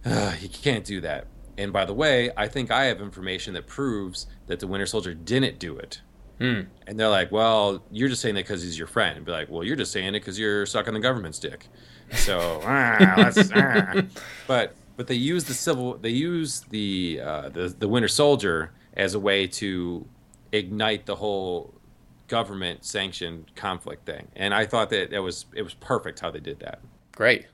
"Ugh, 0.05 0.35
you 0.41 0.49
can't 0.49 0.85
do 0.85 1.01
that. 1.01 1.27
And 1.59 1.73
by 1.73 1.85
the 1.85 1.93
way, 1.93 2.31
I 2.37 2.49
think 2.49 2.71
I 2.71 2.85
have 2.85 3.01
information 3.01 3.55
that 3.55 3.67
proves 3.67 4.27
that 4.47 4.61
the 4.61 4.67
Winter 4.67 4.87
Soldier 4.87 5.13
didn't 5.15 5.59
do 5.59 5.77
it. 5.77 6.01
Hmm. 6.39 6.63
And 6.87 6.99
they're 6.99 7.11
like, 7.11 7.31
well, 7.31 7.83
you're 7.91 8.09
just 8.09 8.23
saying 8.23 8.35
that 8.37 8.45
because 8.45 8.63
he's 8.63 8.79
your 8.79 8.87
friend. 8.87 9.19
And 9.19 9.27
be 9.27 9.33
like, 9.33 9.51
well, 9.51 9.63
you're 9.63 9.77
just 9.77 9.93
saying 9.93 10.09
it 10.09 10.21
because 10.21 10.39
you're 10.39 10.65
sucking 10.65 10.95
the 10.95 11.01
government's 11.01 11.39
dick. 11.39 11.69
So, 12.13 12.63
ah, 12.65 13.31
ah. 13.55 14.03
but 14.47 14.75
but 14.97 15.07
they 15.07 15.15
use 15.15 15.45
the 15.45 15.55
civil, 15.55 15.99
they 15.99 16.11
use 16.11 16.61
the 16.71 17.21
uh, 17.23 17.49
the 17.51 17.69
the 17.79 17.89
Winter 17.89 18.09
Soldier 18.09 18.73
as 18.95 19.15
a 19.15 19.21
way 19.21 19.47
to 19.47 20.07
ignite 20.53 21.07
the 21.07 21.17
whole 21.17 21.75
government 22.29 22.85
sanctioned 22.85 23.55
conflict 23.55 24.07
thing. 24.07 24.29
And 24.35 24.55
I 24.55 24.65
thought 24.65 24.91
that 24.91 25.13
it 25.13 25.21
was 25.21 25.45
it 25.55 25.63
was 25.63 25.75
perfect 25.75 26.21
how 26.21 26.31
they 26.31 26.41
did 26.41 26.61
that. 26.61 26.81
Great. 27.13 27.47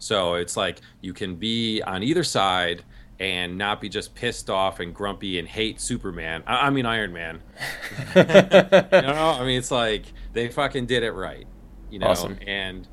So 0.00 0.34
it's 0.34 0.56
like 0.56 0.80
you 1.00 1.12
can 1.12 1.36
be 1.36 1.80
on 1.82 2.02
either 2.02 2.24
side 2.24 2.82
and 3.20 3.56
not 3.58 3.80
be 3.82 3.88
just 3.88 4.14
pissed 4.14 4.48
off 4.50 4.80
and 4.80 4.92
grumpy 4.94 5.38
and 5.38 5.46
hate 5.46 5.80
Superman. 5.80 6.42
I, 6.46 6.66
I 6.66 6.70
mean 6.70 6.86
Iron 6.86 7.12
Man. 7.12 7.40
you 8.16 8.22
know, 8.24 9.36
I 9.38 9.44
mean 9.44 9.58
it's 9.58 9.70
like 9.70 10.04
they 10.32 10.48
fucking 10.48 10.86
did 10.86 11.02
it 11.02 11.12
right. 11.12 11.46
You 11.90 11.98
know, 12.00 12.08
Awesome. 12.08 12.38
and 12.46 12.88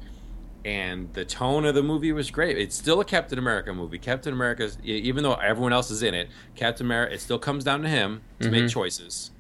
and 0.66 1.14
the 1.14 1.24
tone 1.24 1.66
of 1.66 1.76
the 1.76 1.84
movie 1.84 2.12
was 2.12 2.30
great. 2.30 2.58
It's 2.58 2.76
still 2.76 3.00
a 3.00 3.06
Captain 3.06 3.40
America 3.40 3.74
movie. 3.74 3.98
Captain 4.00 4.34
America's 4.34 4.78
e- 4.84 4.92
even 4.98 5.24
though 5.24 5.36
everyone 5.36 5.72
else 5.72 5.90
is 5.92 6.04
in 6.04 6.14
it, 6.14 6.28
Captain 6.56 6.86
America 6.86 7.14
it 7.14 7.22
still 7.22 7.40
comes 7.40 7.64
down 7.64 7.82
to 7.84 7.90
him 7.90 8.22
to 8.42 8.52
make 8.52 8.70
choices. 8.70 9.32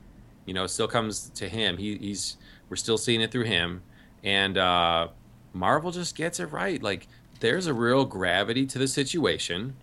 You 0.45 0.53
know, 0.53 0.63
it 0.63 0.69
still 0.69 0.87
comes 0.87 1.29
to 1.31 1.49
him. 1.49 1.75
He, 1.77 1.97
he's 1.97 2.37
we're 2.69 2.77
still 2.77 2.97
seeing 2.97 3.19
it 3.19 3.31
through 3.31 3.43
him, 3.43 3.81
and 4.23 4.57
uh, 4.57 5.09
Marvel 5.51 5.91
just 5.91 6.15
gets 6.15 6.39
it 6.39 6.45
right. 6.45 6.81
Like 6.81 7.07
there's 7.39 7.67
a 7.67 7.73
real 7.73 8.05
gravity 8.05 8.65
to 8.67 8.79
the 8.79 8.87
situation. 8.87 9.75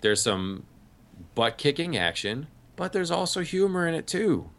There's 0.00 0.22
some 0.22 0.64
butt 1.34 1.58
kicking 1.58 1.96
action, 1.96 2.46
but 2.76 2.92
there's 2.92 3.10
also 3.10 3.40
humor 3.40 3.86
in 3.86 3.94
it 3.94 4.06
too. 4.06 4.50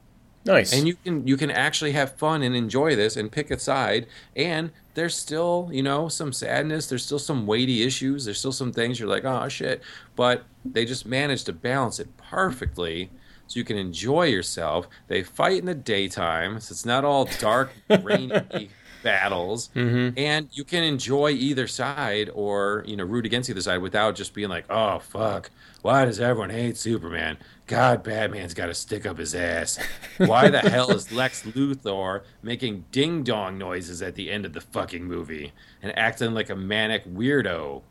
Nice. 0.46 0.74
And 0.74 0.88
you 0.88 0.96
can 0.96 1.28
you 1.28 1.38
can 1.38 1.52
actually 1.52 1.92
have 1.92 2.16
fun 2.16 2.42
and 2.42 2.56
enjoy 2.56 2.96
this 2.96 3.18
and 3.18 3.32
pick 3.32 3.52
a 3.52 3.60
side. 3.60 4.08
And 4.36 4.72
there's 4.94 5.16
still 5.16 5.70
you 5.72 5.84
know 5.84 6.08
some 6.08 6.34
sadness. 6.34 6.88
There's 6.88 7.06
still 7.06 7.20
some 7.20 7.46
weighty 7.46 7.84
issues. 7.84 8.26
There's 8.26 8.40
still 8.40 8.52
some 8.52 8.72
things 8.72 9.00
you're 9.00 9.10
like 9.10 9.26
oh 9.26 9.48
shit. 9.50 9.82
But 10.16 10.46
they 10.64 10.86
just 10.86 11.06
managed 11.06 11.46
to 11.48 11.54
balance 11.54 12.00
it 12.00 12.16
perfectly. 12.18 13.12
So 13.48 13.58
you 13.58 13.64
can 13.64 13.78
enjoy 13.78 14.26
yourself. 14.26 14.88
They 15.08 15.24
fight 15.24 15.58
in 15.58 15.66
the 15.66 15.74
daytime, 15.74 16.60
so 16.60 16.72
it's 16.72 16.86
not 16.86 17.04
all 17.04 17.26
dark, 17.40 17.72
rainy 18.04 18.70
battles, 19.04 19.70
and 20.18 20.48
you 20.52 20.64
can 20.64 20.84
enjoy 20.84 21.32
either 21.32 21.68
side, 21.68 22.30
or 22.34 22.84
you 22.88 22.96
know, 22.96 23.04
root 23.04 23.26
against 23.26 23.50
either 23.50 23.62
side 23.62 23.82
without 23.82 24.16
just 24.16 24.34
being 24.34 24.50
like, 24.50 24.66
"Oh 24.70 25.00
fuck, 25.00 25.52
why 25.82 26.06
does 26.06 26.20
everyone 26.20 26.50
hate 26.50 26.78
Superman? 26.78 27.38
God, 27.68 28.04
Batman's 28.04 28.54
got 28.54 28.66
to 28.66 28.74
stick 28.74 29.06
up 29.06 29.20
his 29.20 29.36
ass. 29.36 29.78
Why 30.18 30.50
the 30.50 30.60
hell 30.60 30.90
is 30.90 31.12
Lex 31.12 31.44
Luthor 31.44 32.24
making 32.42 32.86
ding 32.92 33.22
dong 33.22 33.60
noises 33.60 34.02
at 34.02 34.16
the 34.16 34.32
end 34.32 34.44
of 34.48 34.54
the 34.54 34.62
fucking 34.62 35.04
movie 35.04 35.54
and 35.84 35.96
acting 35.98 36.34
like 36.34 36.50
a 36.50 36.56
manic 36.56 37.06
weirdo?" 37.06 37.84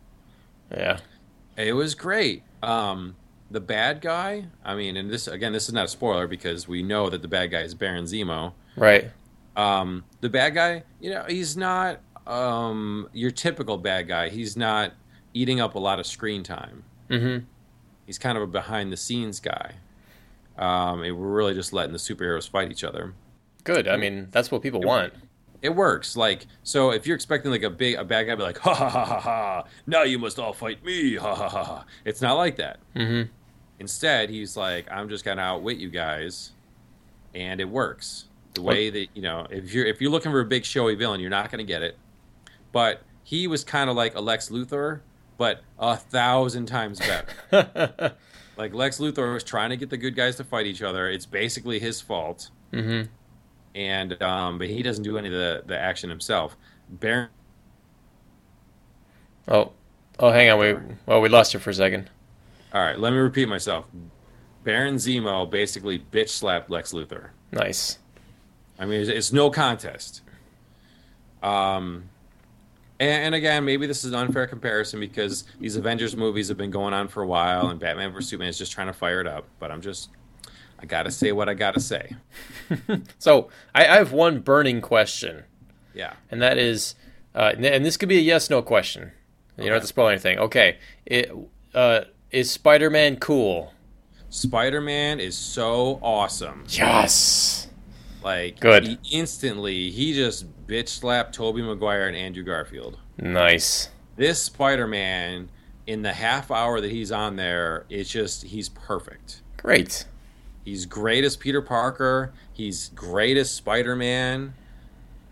yeah. 0.70 0.98
It 1.56 1.72
was 1.72 1.94
great. 1.94 2.44
Um, 2.62 3.16
the 3.50 3.60
bad 3.60 4.00
guy, 4.00 4.46
I 4.64 4.74
mean, 4.74 4.96
and 4.96 5.10
this 5.10 5.26
again, 5.26 5.52
this 5.52 5.68
is 5.68 5.74
not 5.74 5.86
a 5.86 5.88
spoiler 5.88 6.26
because 6.26 6.68
we 6.68 6.82
know 6.82 7.08
that 7.10 7.22
the 7.22 7.28
bad 7.28 7.50
guy 7.50 7.60
is 7.60 7.74
Baron 7.74 8.04
Zemo. 8.04 8.52
Right. 8.76 9.10
Um, 9.58 10.04
the 10.20 10.28
bad 10.28 10.54
guy, 10.54 10.84
you 11.00 11.10
know, 11.10 11.24
he's 11.28 11.56
not 11.56 12.00
um, 12.28 13.08
your 13.12 13.32
typical 13.32 13.76
bad 13.76 14.06
guy. 14.06 14.28
He's 14.28 14.56
not 14.56 14.92
eating 15.34 15.60
up 15.60 15.74
a 15.74 15.78
lot 15.78 15.98
of 15.98 16.06
screen 16.06 16.44
time. 16.44 16.84
Mm-hmm. 17.10 17.44
He's 18.06 18.18
kind 18.18 18.38
of 18.38 18.44
a 18.44 18.46
behind 18.46 18.92
the 18.92 18.96
scenes 18.96 19.40
guy. 19.40 19.74
Um, 20.56 21.02
and 21.02 21.18
we're 21.18 21.28
really 21.28 21.54
just 21.54 21.72
letting 21.72 21.92
the 21.92 21.98
superheroes 21.98 22.48
fight 22.48 22.70
each 22.70 22.84
other. 22.84 23.14
Good. 23.64 23.88
I 23.88 23.96
mean, 23.96 24.28
that's 24.30 24.50
what 24.50 24.62
people 24.62 24.80
want. 24.80 25.12
It 25.60 25.70
works. 25.70 26.16
Like 26.16 26.46
so, 26.62 26.90
if 26.90 27.06
you're 27.06 27.16
expecting 27.16 27.50
like 27.50 27.64
a 27.64 27.70
big 27.70 27.96
a 27.96 28.04
bad 28.04 28.24
guy, 28.24 28.30
to 28.30 28.36
be 28.36 28.42
like 28.44 28.58
ha 28.58 28.74
ha 28.74 28.88
ha 28.88 29.04
ha 29.04 29.20
ha. 29.20 29.64
Now 29.86 30.04
you 30.04 30.18
must 30.18 30.38
all 30.38 30.52
fight 30.52 30.84
me. 30.84 31.16
Ha 31.16 31.34
ha 31.34 31.48
ha 31.48 31.64
ha. 31.64 31.84
It's 32.04 32.22
not 32.22 32.34
like 32.34 32.56
that. 32.56 32.78
Mm-hmm. 32.94 33.28
Instead, 33.80 34.30
he's 34.30 34.56
like, 34.56 34.86
I'm 34.90 35.08
just 35.08 35.24
gonna 35.24 35.42
outwit 35.42 35.78
you 35.78 35.90
guys, 35.90 36.52
and 37.34 37.60
it 37.60 37.68
works. 37.68 38.27
The 38.58 38.62
way 38.62 38.90
that 38.90 39.06
you 39.14 39.22
know, 39.22 39.46
if 39.50 39.72
you're 39.72 39.86
if 39.86 40.00
you're 40.00 40.10
looking 40.10 40.32
for 40.32 40.40
a 40.40 40.44
big 40.44 40.64
showy 40.64 40.96
villain, 40.96 41.20
you're 41.20 41.30
not 41.30 41.48
gonna 41.50 41.62
get 41.64 41.82
it. 41.82 41.96
But 42.72 43.02
he 43.22 43.46
was 43.46 43.62
kind 43.62 43.88
of 43.88 43.94
like 43.96 44.16
a 44.16 44.20
Lex 44.20 44.48
Luthor, 44.48 45.00
but 45.36 45.62
a 45.78 45.96
thousand 45.96 46.66
times 46.66 47.00
better. 47.50 48.14
Like 48.56 48.74
Lex 48.74 48.98
Luthor 48.98 49.32
was 49.34 49.44
trying 49.44 49.70
to 49.70 49.76
get 49.76 49.88
the 49.88 49.96
good 49.96 50.16
guys 50.16 50.34
to 50.38 50.42
fight 50.44 50.66
each 50.66 50.82
other. 50.82 51.08
It's 51.08 51.24
basically 51.26 51.78
his 51.78 52.00
fault, 52.00 52.50
Mm-hmm. 52.72 53.08
and 53.76 54.20
um, 54.20 54.58
but 54.58 54.66
he 54.66 54.82
doesn't 54.82 55.04
do 55.04 55.16
any 55.16 55.28
of 55.28 55.34
the 55.34 55.62
the 55.64 55.78
action 55.78 56.10
himself. 56.10 56.56
Baron 56.88 57.28
Oh, 59.46 59.70
oh, 60.18 60.30
hang 60.32 60.50
on. 60.50 60.58
We 60.58 60.74
well, 61.06 61.20
we 61.20 61.28
lost 61.28 61.54
you 61.54 61.60
for 61.60 61.70
a 61.70 61.74
second. 61.74 62.10
All 62.74 62.82
right, 62.82 62.98
let 62.98 63.12
me 63.12 63.18
repeat 63.18 63.48
myself. 63.48 63.86
Baron 64.64 64.96
Zemo 64.96 65.48
basically 65.48 66.00
bitch 66.00 66.30
slapped 66.30 66.68
Lex 66.68 66.92
Luthor. 66.92 67.28
Nice. 67.52 67.98
I 68.78 68.86
mean, 68.86 69.00
it's, 69.00 69.10
it's 69.10 69.32
no 69.32 69.50
contest. 69.50 70.22
Um, 71.42 72.04
and, 73.00 73.24
and 73.26 73.34
again, 73.34 73.64
maybe 73.64 73.86
this 73.86 74.04
is 74.04 74.12
an 74.12 74.18
unfair 74.18 74.46
comparison 74.46 75.00
because 75.00 75.44
these 75.60 75.76
Avengers 75.76 76.16
movies 76.16 76.48
have 76.48 76.56
been 76.56 76.70
going 76.70 76.94
on 76.94 77.08
for 77.08 77.22
a 77.22 77.26
while, 77.26 77.68
and 77.68 77.78
Batman 77.78 78.12
vs 78.12 78.28
Superman 78.30 78.48
is 78.50 78.58
just 78.58 78.72
trying 78.72 78.88
to 78.88 78.92
fire 78.92 79.20
it 79.20 79.26
up. 79.26 79.44
But 79.58 79.70
I'm 79.70 79.80
just, 79.80 80.10
I 80.80 80.86
gotta 80.86 81.10
say 81.10 81.32
what 81.32 81.48
I 81.48 81.54
gotta 81.54 81.80
say. 81.80 82.14
So 83.18 83.48
I, 83.74 83.86
I 83.86 83.96
have 83.96 84.12
one 84.12 84.40
burning 84.40 84.80
question, 84.80 85.44
Yeah. 85.94 86.12
and 86.30 86.42
that 86.42 86.58
is, 86.58 86.94
uh, 87.34 87.52
and 87.56 87.84
this 87.84 87.96
could 87.96 88.08
be 88.10 88.18
a 88.18 88.22
yes/no 88.22 88.60
question. 88.62 89.12
You 89.56 89.64
don't 89.64 89.72
have 89.74 89.82
to 89.82 89.88
spoil 89.88 90.08
anything. 90.08 90.38
Okay. 90.38 90.76
It, 91.06 91.32
uh, 91.74 92.02
is 92.30 92.50
Spider-Man 92.50 93.16
cool? 93.16 93.72
Spider 94.30 94.80
Man 94.80 95.18
is 95.18 95.36
so 95.36 95.98
awesome. 96.02 96.64
Yes. 96.68 97.67
Like, 98.22 98.60
Good. 98.60 98.86
He 98.86 98.98
instantly, 99.12 99.90
he 99.90 100.12
just 100.12 100.46
bitch 100.66 100.88
slapped 100.88 101.34
Tobey 101.34 101.62
Maguire 101.62 102.08
and 102.08 102.16
Andrew 102.16 102.42
Garfield. 102.42 102.98
Nice. 103.16 103.88
This 104.16 104.42
Spider 104.42 104.86
Man, 104.86 105.50
in 105.86 106.02
the 106.02 106.12
half 106.12 106.50
hour 106.50 106.80
that 106.80 106.90
he's 106.90 107.12
on 107.12 107.36
there, 107.36 107.84
it's 107.88 108.10
just, 108.10 108.44
he's 108.44 108.68
perfect. 108.68 109.42
Great. 109.56 110.06
He's 110.64 110.84
great 110.84 111.24
as 111.24 111.36
Peter 111.36 111.62
Parker. 111.62 112.32
He's 112.52 112.90
great 112.90 113.36
as 113.36 113.50
Spider 113.50 113.96
Man. 113.96 114.52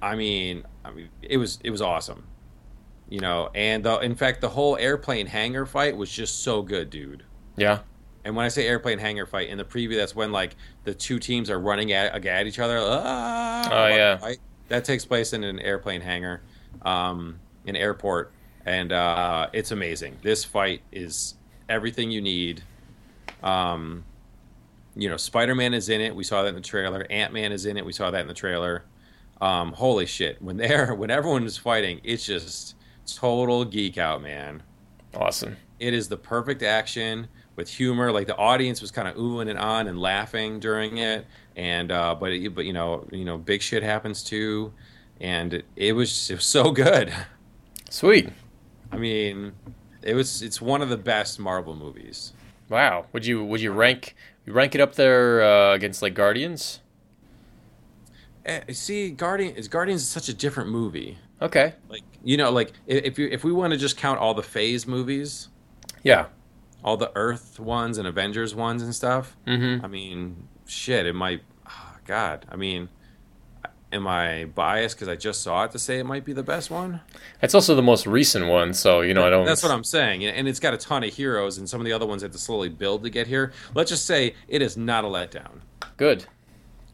I 0.00 0.14
mean, 0.16 0.64
I 0.84 0.90
mean, 0.90 1.08
it 1.20 1.36
was 1.36 1.58
it 1.62 1.70
was 1.70 1.82
awesome. 1.82 2.24
You 3.08 3.20
know, 3.20 3.50
and 3.54 3.84
the, 3.84 3.98
in 3.98 4.14
fact, 4.14 4.40
the 4.40 4.48
whole 4.48 4.76
airplane 4.78 5.26
hangar 5.26 5.66
fight 5.66 5.96
was 5.96 6.10
just 6.10 6.42
so 6.42 6.62
good, 6.62 6.90
dude. 6.90 7.22
Yeah. 7.56 7.80
And 8.26 8.34
when 8.34 8.44
I 8.44 8.48
say 8.48 8.66
airplane 8.66 8.98
hangar 8.98 9.24
fight 9.24 9.48
in 9.50 9.56
the 9.56 9.64
preview, 9.64 9.94
that's 9.96 10.16
when 10.16 10.32
like 10.32 10.56
the 10.82 10.92
two 10.92 11.20
teams 11.20 11.48
are 11.48 11.60
running 11.60 11.92
at, 11.92 12.26
at 12.26 12.46
each 12.48 12.58
other. 12.58 12.76
Ah, 12.80 13.68
Oh, 13.70 13.86
yeah. 13.86 14.32
That 14.66 14.84
takes 14.84 15.04
place 15.04 15.32
in 15.32 15.44
an 15.44 15.60
airplane 15.60 16.00
hangar, 16.00 16.42
um, 16.82 17.38
an 17.68 17.76
airport, 17.76 18.32
and 18.64 18.90
uh, 18.90 19.46
it's 19.52 19.70
amazing. 19.70 20.16
This 20.22 20.42
fight 20.44 20.82
is 20.90 21.34
everything 21.68 22.10
you 22.10 22.20
need. 22.20 22.64
Um, 23.44 24.02
you 24.96 25.08
know, 25.08 25.16
Spider 25.16 25.54
Man 25.54 25.72
is 25.72 25.88
in 25.88 26.00
it. 26.00 26.16
We 26.16 26.24
saw 26.24 26.42
that 26.42 26.48
in 26.48 26.54
the 26.56 26.60
trailer. 26.60 27.06
Ant 27.10 27.32
Man 27.32 27.52
is 27.52 27.64
in 27.64 27.76
it. 27.76 27.86
We 27.86 27.92
saw 27.92 28.10
that 28.10 28.20
in 28.22 28.26
the 28.26 28.34
trailer. 28.34 28.82
Um, 29.40 29.72
holy 29.72 30.06
shit! 30.06 30.42
When 30.42 30.56
they're 30.56 30.94
when 30.96 31.10
everyone 31.12 31.44
is 31.44 31.56
fighting, 31.56 32.00
it's 32.02 32.26
just 32.26 32.74
total 33.06 33.64
geek 33.64 33.98
out, 33.98 34.20
man 34.20 34.64
Awesome. 35.14 35.56
it 35.78 35.94
is 35.94 36.08
the 36.08 36.16
perfect 36.16 36.64
action 36.64 37.28
with 37.56 37.68
humor. 37.68 38.12
Like 38.12 38.26
the 38.26 38.36
audience 38.36 38.80
was 38.80 38.90
kind 38.90 39.08
of 39.08 39.16
oohing 39.16 39.48
and 39.50 39.58
on 39.58 39.88
and 39.88 39.98
laughing 39.98 40.60
during 40.60 40.98
it, 40.98 41.26
and 41.56 41.90
uh, 41.90 42.14
but 42.14 42.32
it, 42.32 42.54
but 42.54 42.64
you 42.64 42.72
know 42.72 43.06
you 43.10 43.24
know 43.24 43.38
big 43.38 43.62
shit 43.62 43.82
happens 43.82 44.22
too, 44.22 44.72
and 45.20 45.54
it, 45.54 45.64
it 45.74 45.92
was 45.94 46.30
it 46.30 46.36
was 46.36 46.44
so 46.44 46.70
good. 46.70 47.12
Sweet. 47.90 48.28
I 48.92 48.96
mean, 48.98 49.52
it 50.02 50.14
was 50.14 50.42
it's 50.42 50.60
one 50.60 50.82
of 50.82 50.88
the 50.88 50.96
best 50.96 51.38
Marvel 51.38 51.74
movies. 51.74 52.32
Wow. 52.68 53.06
Would 53.12 53.24
you 53.26 53.44
would 53.44 53.60
you 53.60 53.72
rank 53.72 54.14
you 54.44 54.52
rank 54.52 54.74
it 54.74 54.80
up 54.80 54.94
there 54.94 55.42
uh, 55.42 55.74
against 55.74 56.02
like 56.02 56.14
Guardians? 56.14 56.80
Eh, 58.44 58.72
see, 58.72 59.10
Guardian 59.10 59.54
is 59.56 59.68
Guardians 59.68 60.02
is 60.02 60.08
such 60.08 60.28
a 60.28 60.34
different 60.34 60.70
movie. 60.70 61.18
Okay. 61.42 61.74
Like 61.88 62.02
you 62.24 62.36
know, 62.36 62.50
like 62.50 62.72
if 62.86 63.18
you 63.18 63.28
if 63.30 63.44
we 63.44 63.52
want 63.52 63.72
to 63.72 63.76
just 63.76 63.96
count 63.96 64.18
all 64.18 64.34
the 64.34 64.42
Phase 64.42 64.86
movies, 64.86 65.48
Yeah. 66.02 66.26
All 66.86 66.96
the 66.96 67.10
Earth 67.16 67.58
ones 67.58 67.98
and 67.98 68.06
Avengers 68.06 68.54
ones 68.54 68.80
and 68.80 68.94
stuff. 68.94 69.36
Mm-hmm. 69.44 69.84
I 69.84 69.88
mean, 69.88 70.48
shit, 70.66 71.04
it 71.04 71.14
might. 71.14 71.42
Oh, 71.68 71.96
God, 72.06 72.46
I 72.48 72.54
mean, 72.54 72.88
am 73.92 74.06
I 74.06 74.44
biased 74.44 74.96
because 74.96 75.08
I 75.08 75.16
just 75.16 75.42
saw 75.42 75.64
it 75.64 75.72
to 75.72 75.80
say 75.80 75.98
it 75.98 76.06
might 76.06 76.24
be 76.24 76.32
the 76.32 76.44
best 76.44 76.70
one? 76.70 77.00
It's 77.42 77.56
also 77.56 77.74
the 77.74 77.82
most 77.82 78.06
recent 78.06 78.46
one, 78.46 78.72
so 78.72 79.00
you 79.00 79.14
know 79.14 79.26
I 79.26 79.30
don't. 79.30 79.44
That's 79.44 79.64
what 79.64 79.72
I'm 79.72 79.84
saying, 79.84 80.24
and 80.24 80.36
and 80.36 80.48
it's 80.48 80.60
got 80.60 80.74
a 80.74 80.78
ton 80.78 81.02
of 81.02 81.12
heroes, 81.12 81.58
and 81.58 81.68
some 81.68 81.80
of 81.80 81.84
the 81.84 81.92
other 81.92 82.06
ones 82.06 82.22
had 82.22 82.32
to 82.32 82.38
slowly 82.38 82.68
build 82.68 83.02
to 83.02 83.10
get 83.10 83.26
here. 83.26 83.52
Let's 83.74 83.90
just 83.90 84.06
say 84.06 84.36
it 84.46 84.62
is 84.62 84.76
not 84.76 85.04
a 85.04 85.08
letdown. 85.08 85.60
Good. 85.96 86.26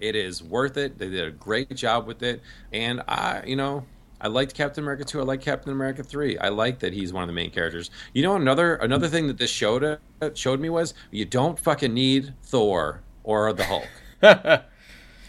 It 0.00 0.16
is 0.16 0.42
worth 0.42 0.78
it. 0.78 0.99
They 0.99 1.11
did 1.11 1.28
a 1.28 1.30
great 1.30 1.72
job 1.76 2.06
with 2.06 2.22
it, 2.22 2.40
and 2.72 3.02
I, 3.06 3.42
you 3.46 3.56
know. 3.56 3.84
I 4.23 4.29
liked 4.29 4.55
Captain 4.55 4.85
America 4.85 5.05
2. 5.05 5.21
I 5.21 5.25
like 5.25 5.41
Captain 5.41 5.73
America 5.73 6.05
3. 6.05 6.38
I 6.38 6.49
like 6.49 6.79
that 6.79 6.93
he's 6.93 7.12
one 7.12 7.25
of 7.25 7.26
the 7.26 7.33
main 7.33 7.50
characters. 7.50 7.91
You 8.14 8.23
know 8.23 8.37
another 8.37 8.76
another 8.76 9.09
thing 9.09 9.26
that 9.26 9.37
this 9.37 9.50
showed 9.50 9.83
uh, 9.83 10.31
showed 10.35 10.61
me 10.61 10.71
was 10.71 10.95
you 11.11 11.25
don't 11.25 11.59
fucking 11.59 11.93
need 11.93 12.33
Thor 12.45 13.02
or 13.25 13.52
the 13.52 13.64
Hulk. 13.64 13.88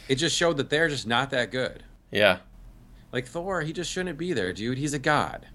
it 0.07 0.15
just 0.15 0.37
showed 0.37 0.57
that 0.57 0.69
they're 0.69 0.89
just 0.89 1.07
not 1.07 1.31
that 1.31 1.51
good. 1.51 1.83
yeah. 2.11 2.37
Like 3.11 3.27
Thor, 3.27 3.61
he 3.61 3.73
just 3.73 3.91
shouldn't 3.91 4.17
be 4.17 4.33
there, 4.33 4.53
dude. 4.53 4.77
He's 4.77 4.93
a 4.93 4.99
god. 4.99 5.47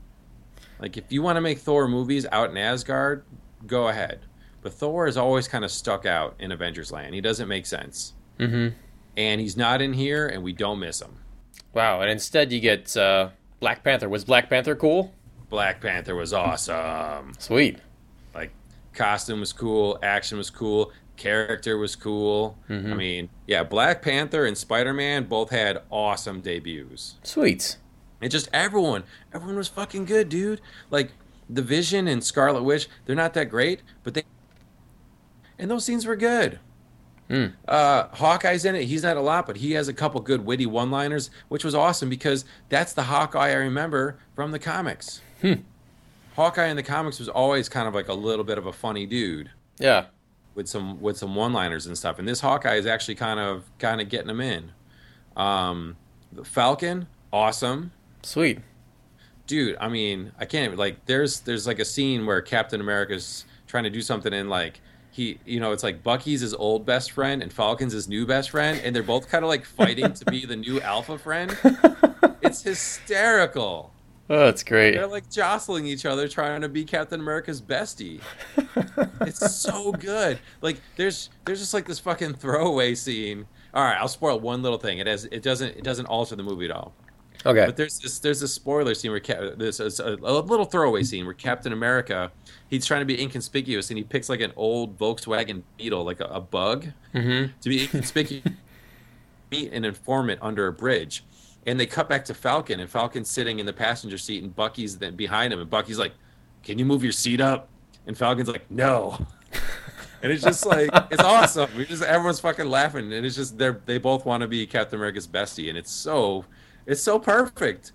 Like 0.80 0.97
if 0.97 1.11
you 1.11 1.23
want 1.23 1.37
to 1.37 1.40
make 1.40 1.59
Thor 1.59 1.88
movies 1.88 2.26
out 2.30 2.50
in 2.50 2.57
Asgard, 2.57 3.25
go 3.66 3.88
ahead. 3.88 4.21
But 4.62 4.73
Thor 4.73 5.07
is 5.07 5.16
always 5.16 5.47
kind 5.49 5.64
of 5.64 5.71
stuck 5.71 6.07
out 6.07 6.35
in 6.38 6.52
Avengers 6.52 6.90
Land. 6.92 7.14
He 7.14 7.21
doesn't 7.21 7.49
make 7.49 7.66
sense. 7.66 8.14
Mm-hmm. 8.38 8.75
And 9.16 9.40
he's 9.40 9.57
not 9.57 9.80
in 9.80 9.92
here 9.92 10.26
and 10.26 10.42
we 10.42 10.52
don't 10.52 10.78
miss 10.78 11.00
him. 11.00 11.18
Wow. 11.78 12.00
And 12.00 12.11
instead 12.11 12.50
you 12.50 12.58
get 12.58 12.97
uh, 12.97 13.28
Black 13.61 13.85
Panther. 13.85 14.08
Was 14.08 14.25
Black 14.25 14.50
Panther 14.50 14.75
cool? 14.75 15.14
Black 15.49 15.80
Panther 15.80 16.16
was 16.16 16.32
awesome. 16.32 17.35
Sweet. 17.38 17.78
Like 18.35 18.50
costume 18.94 19.38
was 19.38 19.52
cool, 19.52 19.97
action 20.02 20.38
was 20.38 20.50
cool, 20.50 20.90
character 21.16 21.78
was 21.78 21.94
cool. 21.94 22.58
Mhm. 22.68 22.90
I 22.90 22.94
mean, 22.94 23.28
yeah, 23.47 23.62
Black 23.62 24.02
Panther 24.02 24.44
and 24.44 24.58
Spider-Man 24.58 25.25
both 25.25 25.50
had 25.50 25.82
awesome 25.88 26.40
debuts. 26.40 27.14
Sweet. 27.23 27.76
It 28.20 28.30
just 28.30 28.49
everyone, 28.52 29.04
everyone 29.32 29.56
was 29.56 29.68
fucking 29.68 30.06
good, 30.06 30.28
dude. 30.28 30.61
Like 30.90 31.12
the 31.49 31.62
Vision 31.62 32.08
and 32.08 32.25
Scarlet 32.25 32.64
Witch, 32.64 32.88
they're 33.06 33.14
not 33.14 33.35
that 33.35 33.44
great, 33.50 33.82
but 34.02 34.14
they 34.14 34.25
and 35.61 35.70
those 35.70 35.85
scenes 35.85 36.06
were 36.06 36.16
good. 36.16 36.58
Hmm. 37.28 37.47
Uh, 37.66 38.04
Hawkeye's 38.12 38.64
in 38.64 38.75
it. 38.75 38.85
He's 38.85 39.02
not 39.02 39.16
a 39.16 39.20
lot, 39.20 39.47
but 39.47 39.56
he 39.58 39.73
has 39.73 39.88
a 39.88 39.92
couple 39.92 40.20
good 40.20 40.47
witty 40.47 40.64
one-liners, 40.66 41.30
which 41.49 41.62
was 41.64 41.75
awesome 41.75 42.08
because 42.08 42.44
that's 42.70 42.94
the 42.94 43.02
Hawkeye 43.04 43.50
I 43.50 43.52
remember 43.54 44.18
from 44.35 44.50
the 44.50 44.58
comics. 44.58 45.20
Hmm. 45.42 45.54
Hawkeye 46.37 46.66
in 46.68 46.76
the 46.76 46.82
comics 46.82 47.18
was 47.18 47.28
always 47.28 47.68
kind 47.68 47.87
of 47.88 47.94
like 47.94 48.08
a 48.08 48.14
little 48.14 48.44
bit 48.44 48.58
of 48.58 48.66
a 48.66 48.73
funny 48.73 49.04
dude 49.06 49.50
Yeah. 49.78 50.06
with 50.54 50.68
some 50.68 51.00
with 51.00 51.18
some 51.18 51.35
one-liners 51.35 51.87
and 51.87 51.99
stuff. 51.99 52.18
And 52.18 52.26
this 52.26 52.40
Hawkeye 52.40 52.76
is 52.76 52.87
actually 52.87 53.16
kind 53.16 53.38
of 53.40 53.64
kind 53.78 54.00
of 54.00 54.08
getting 54.08 54.28
them 54.28 54.40
in. 54.40 54.73
Um, 55.37 55.97
the 56.32 56.44
Falcon, 56.44 57.06
awesome 57.32 57.92
Sweet. 58.23 58.58
dude 59.47 59.76
i 59.80 59.88
mean 59.88 60.32
i 60.38 60.44
can't 60.44 60.64
even 60.66 60.78
like 60.78 61.04
there's 61.06 61.40
there's 61.40 61.66
like 61.66 61.78
a 61.78 61.85
scene 61.85 62.25
where 62.26 62.40
captain 62.42 62.80
america's 62.80 63.44
trying 63.66 63.85
to 63.85 63.90
do 63.90 64.00
something 64.02 64.32
and 64.35 64.49
like 64.50 64.80
he 65.18 65.38
you 65.44 65.58
know 65.58 65.72
it's 65.72 65.82
like 65.82 66.02
bucky's 66.02 66.40
his 66.40 66.54
old 66.54 66.87
best 66.87 67.10
friend 67.10 67.42
and 67.42 67.52
falcon's 67.52 67.92
his 67.92 68.08
new 68.08 68.25
best 68.25 68.50
friend 68.50 68.80
and 68.84 68.94
they're 68.94 69.02
both 69.02 69.28
kind 69.28 69.44
of 69.44 69.48
like 69.48 69.64
fighting 69.64 70.12
to 70.14 70.25
be 70.26 70.46
the 70.46 70.56
new 70.56 70.80
alpha 70.80 71.18
friend. 71.18 71.54
It's 72.40 72.62
hysterical. 72.62 73.92
Oh, 74.30 74.46
that's 74.46 74.62
great. 74.62 74.92
they're 74.94 75.06
like 75.08 75.28
jostling 75.28 75.87
each 75.87 76.06
other 76.06 76.28
trying 76.28 76.60
to 76.60 76.68
be 76.68 76.84
captain 76.84 77.20
america's 77.20 77.60
bestie. 77.60 78.20
It's 79.22 79.54
so 79.56 79.92
good. 79.92 80.38
Like 80.62 80.80
there's 80.96 81.30
there's 81.44 81.58
just 81.58 81.75
like 81.75 81.84
this 81.87 81.98
fucking 81.98 82.34
throwaway 82.34 82.94
scene. 82.94 83.46
All 83.75 83.82
right 83.84 83.98
i'll 84.00 84.08
spoil 84.08 84.38
one 84.40 84.62
little 84.62 84.78
thing. 84.78 84.98
It 84.98 85.06
has 85.08 85.25
it 85.26 85.42
doesn't 85.42 85.76
it 85.76 85.82
doesn't 85.84 86.06
alter 86.06 86.37
the 86.37 86.42
movie 86.44 86.66
at 86.66 86.70
all 86.70 86.94
okay. 87.47 87.66
but 87.66 87.76
there's 87.76 87.99
this 87.99 88.18
there's 88.18 88.42
a 88.42 88.49
spoiler 88.49 88.95
scene 88.95 89.11
where 89.11 89.21
Cap- 89.21 89.54
there's 89.57 89.80
a, 89.80 89.85
a 90.04 90.40
little 90.40 90.64
throwaway 90.64 91.02
scene 91.02 91.25
where 91.25 91.35
Captain 91.35 91.73
America 91.73 92.30
he's 92.68 92.85
trying 92.85 93.00
to 93.00 93.07
be 93.07 93.21
inconspicuous 93.21 93.90
and 93.90 93.99
he 93.99 94.04
picks 94.04 94.28
like 94.28 94.40
an 94.40 94.52
old 94.57 94.99
Volkswagen 94.99 95.62
Beetle 95.76 96.04
like 96.04 96.21
a, 96.21 96.25
a 96.25 96.40
bug 96.40 96.87
mm-hmm. 97.14 97.52
to 97.61 97.68
be 97.68 97.83
inconspicuous 97.83 98.45
meet 99.50 99.73
an 99.73 99.85
informant 99.85 100.38
under 100.42 100.66
a 100.66 100.73
bridge 100.73 101.25
and 101.66 101.78
they 101.78 101.87
cut 101.87 102.09
back 102.09 102.25
to 102.25 102.35
Falcon 102.35 102.80
and 102.80 102.90
Falcon's 102.90 103.30
sitting 103.30 103.59
in 103.59 103.66
the 103.66 103.73
passenger 103.73 104.18
seat 104.18 104.42
and 104.42 104.54
Bucky's 104.54 104.99
then 104.99 105.16
behind 105.16 105.52
him 105.52 105.61
and 105.61 105.71
Bucky's 105.71 105.99
like 105.99 106.12
can 106.62 106.78
you 106.78 106.85
move 106.85 107.02
your 107.02 107.12
seat 107.12 107.40
up 107.40 107.68
and 108.07 108.16
Falcon's 108.16 108.49
like 108.49 108.71
no 108.71 109.18
and 110.23 110.33
it's 110.33 110.42
just 110.42 110.66
like 110.66 110.90
it's 111.11 111.23
awesome 111.23 111.71
we 111.76 111.85
just 111.85 112.02
everyone's 112.02 112.40
fucking 112.40 112.68
laughing 112.68 113.12
and 113.12 113.25
it's 113.25 113.37
just 113.37 113.57
they're 113.57 113.80
they 113.87 113.99
both 113.99 114.26
want 114.26 114.40
to 114.40 114.49
be 114.49 114.66
Captain 114.66 114.99
America's 114.99 115.26
bestie 115.26 115.68
and 115.68 115.78
it's 115.78 115.90
so 115.90 116.45
it's 116.88 117.00
so 117.02 117.18
perfect 117.21 117.92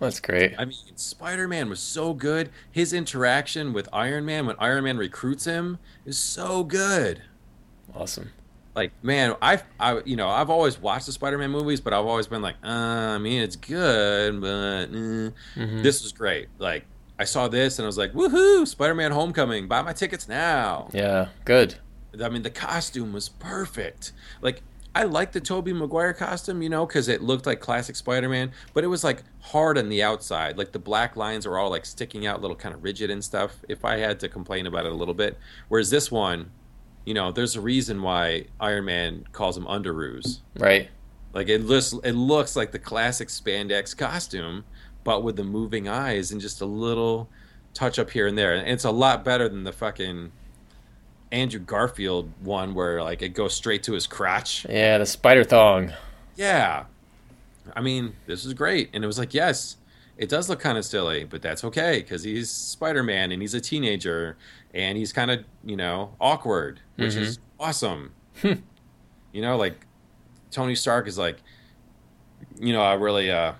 That's 0.00 0.18
great. 0.18 0.54
I 0.58 0.64
mean, 0.64 0.74
Spider 0.96 1.46
Man 1.46 1.68
was 1.68 1.78
so 1.78 2.12
good. 2.12 2.50
His 2.72 2.92
interaction 2.92 3.72
with 3.72 3.88
Iron 3.92 4.24
Man 4.24 4.46
when 4.46 4.56
Iron 4.58 4.82
Man 4.82 4.96
recruits 4.98 5.44
him 5.44 5.78
is 6.04 6.18
so 6.18 6.64
good. 6.64 7.22
Awesome. 7.94 8.30
Like, 8.74 8.90
man, 9.02 9.36
I've, 9.40 9.62
I, 9.78 10.00
you 10.04 10.16
know, 10.16 10.28
I've 10.28 10.50
always 10.50 10.80
watched 10.80 11.06
the 11.06 11.12
Spider 11.12 11.38
Man 11.38 11.50
movies, 11.50 11.80
but 11.80 11.92
I've 11.92 12.06
always 12.06 12.26
been 12.26 12.42
like, 12.42 12.56
uh, 12.64 13.14
I 13.16 13.18
mean, 13.18 13.42
it's 13.42 13.54
good, 13.54 14.40
but 14.40 14.84
eh. 14.88 15.30
Mhm. 15.60 15.82
this 15.84 16.02
was 16.02 16.10
great. 16.12 16.48
Like, 16.58 16.84
I 17.18 17.24
saw 17.24 17.46
this 17.48 17.78
and 17.78 17.84
I 17.84 17.86
was 17.86 17.98
like, 17.98 18.12
woohoo, 18.12 18.66
Spider 18.66 18.94
Man 18.94 19.12
Homecoming, 19.12 19.68
buy 19.68 19.82
my 19.82 19.92
tickets 19.92 20.26
now. 20.26 20.88
Yeah, 20.92 21.28
good. 21.44 21.76
I 22.20 22.28
mean, 22.28 22.42
the 22.42 22.50
costume 22.50 23.12
was 23.12 23.28
perfect. 23.28 24.12
Like, 24.40 24.62
I 24.94 25.04
like 25.04 25.32
the 25.32 25.40
Tobey 25.40 25.72
Maguire 25.72 26.12
costume, 26.12 26.60
you 26.60 26.68
know, 26.68 26.84
because 26.84 27.08
it 27.08 27.22
looked 27.22 27.46
like 27.46 27.60
classic 27.60 27.96
Spider-Man, 27.96 28.52
but 28.74 28.84
it 28.84 28.88
was 28.88 29.02
like 29.02 29.22
hard 29.40 29.78
on 29.78 29.88
the 29.88 30.02
outside. 30.02 30.58
Like 30.58 30.72
the 30.72 30.78
black 30.78 31.16
lines 31.16 31.46
were 31.46 31.58
all 31.58 31.70
like 31.70 31.86
sticking 31.86 32.26
out, 32.26 32.42
little 32.42 32.56
kind 32.56 32.74
of 32.74 32.84
rigid 32.84 33.10
and 33.10 33.24
stuff. 33.24 33.56
If 33.68 33.84
I 33.84 33.96
had 33.96 34.20
to 34.20 34.28
complain 34.28 34.66
about 34.66 34.84
it 34.84 34.92
a 34.92 34.94
little 34.94 35.14
bit, 35.14 35.38
whereas 35.68 35.88
this 35.88 36.10
one, 36.10 36.50
you 37.06 37.14
know, 37.14 37.32
there's 37.32 37.56
a 37.56 37.60
reason 37.60 38.02
why 38.02 38.46
Iron 38.60 38.84
Man 38.84 39.24
calls 39.32 39.54
them 39.54 39.64
underoos. 39.64 40.40
Right. 40.58 40.90
Like 41.32 41.48
it 41.48 41.64
looks, 41.64 41.94
it 42.04 42.12
looks 42.12 42.54
like 42.54 42.72
the 42.72 42.78
classic 42.78 43.28
spandex 43.28 43.96
costume, 43.96 44.64
but 45.04 45.24
with 45.24 45.36
the 45.36 45.44
moving 45.44 45.88
eyes 45.88 46.30
and 46.32 46.40
just 46.40 46.60
a 46.60 46.66
little 46.66 47.30
touch 47.72 47.98
up 47.98 48.10
here 48.10 48.26
and 48.26 48.36
there. 48.36 48.54
And 48.54 48.68
it's 48.68 48.84
a 48.84 48.90
lot 48.90 49.24
better 49.24 49.48
than 49.48 49.64
the 49.64 49.72
fucking 49.72 50.32
Andrew 51.32 51.60
Garfield 51.60 52.30
one 52.42 52.74
where 52.74 53.02
like 53.02 53.22
it 53.22 53.30
goes 53.30 53.54
straight 53.54 53.82
to 53.84 53.94
his 53.94 54.06
crotch. 54.06 54.66
Yeah, 54.68 54.98
the 54.98 55.06
spider 55.06 55.42
thong. 55.42 55.92
Yeah. 56.36 56.84
I 57.74 57.80
mean, 57.80 58.14
this 58.26 58.44
is 58.44 58.54
great. 58.54 58.90
And 58.92 59.02
it 59.02 59.06
was 59.06 59.18
like, 59.18 59.34
yes, 59.34 59.76
it 60.18 60.28
does 60.28 60.48
look 60.48 60.60
kind 60.60 60.76
of 60.76 60.84
silly, 60.84 61.24
but 61.24 61.40
that's 61.42 61.64
okay 61.64 62.00
because 62.00 62.22
he's 62.22 62.50
Spider 62.50 63.02
Man 63.02 63.32
and 63.32 63.40
he's 63.40 63.54
a 63.54 63.60
teenager 63.60 64.36
and 64.74 64.98
he's 64.98 65.12
kind 65.12 65.30
of, 65.30 65.44
you 65.64 65.76
know, 65.76 66.14
awkward, 66.20 66.80
which 66.96 67.14
is 67.14 67.38
awesome. 67.58 68.12
you 68.42 69.42
know, 69.42 69.56
like 69.56 69.86
Tony 70.50 70.74
Stark 70.74 71.08
is 71.08 71.16
like, 71.16 71.38
you 72.60 72.72
know, 72.72 72.82
I 72.82 72.94
really, 72.94 73.30
uh, 73.30 73.52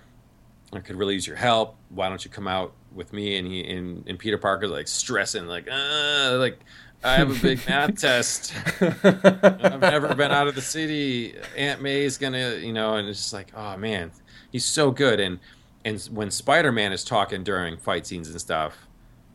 I 0.73 0.81
could 0.81 0.97
really 0.97 1.15
use 1.15 1.27
your 1.27 1.37
help. 1.37 1.77
Why 1.89 2.09
don't 2.09 2.25
you 2.25 2.31
come 2.31 2.49
out 2.49 2.75
with 2.95 3.13
me? 3.13 3.39
And 3.39 3.47
he 3.47 3.65
and, 3.65 4.07
and 4.07 4.19
Peter 4.19 4.39
Parker's 4.39 4.71
like 4.71 4.89
stressing, 4.89 5.47
like, 5.47 5.69
uh, 5.71 6.37
like 6.39 6.59
I 7.05 7.15
have 7.17 7.31
a 7.31 7.41
big 7.41 7.61
math 7.69 8.01
test. 8.01 8.55
I've 8.81 9.81
never 9.81 10.15
been 10.15 10.31
out 10.31 10.47
of 10.47 10.55
the 10.55 10.63
city. 10.63 11.35
Aunt 11.57 11.83
May's 11.83 12.19
gonna, 12.19 12.57
you 12.57 12.73
know, 12.73 12.95
and 12.97 13.09
it's 13.09 13.19
just 13.21 13.33
like, 13.33 13.53
oh 13.55 13.77
man, 13.77 14.13
he's 14.51 14.65
so 14.65 14.91
good. 14.91 15.21
And 15.21 15.39
and 15.85 16.01
when 16.13 16.31
Spider 16.31 16.73
Man 16.73 16.93
is 16.93 17.05
talking 17.05 17.43
during 17.43 17.77
fight 17.77 18.07
scenes 18.07 18.31
and 18.31 18.41
stuff, 18.41 18.87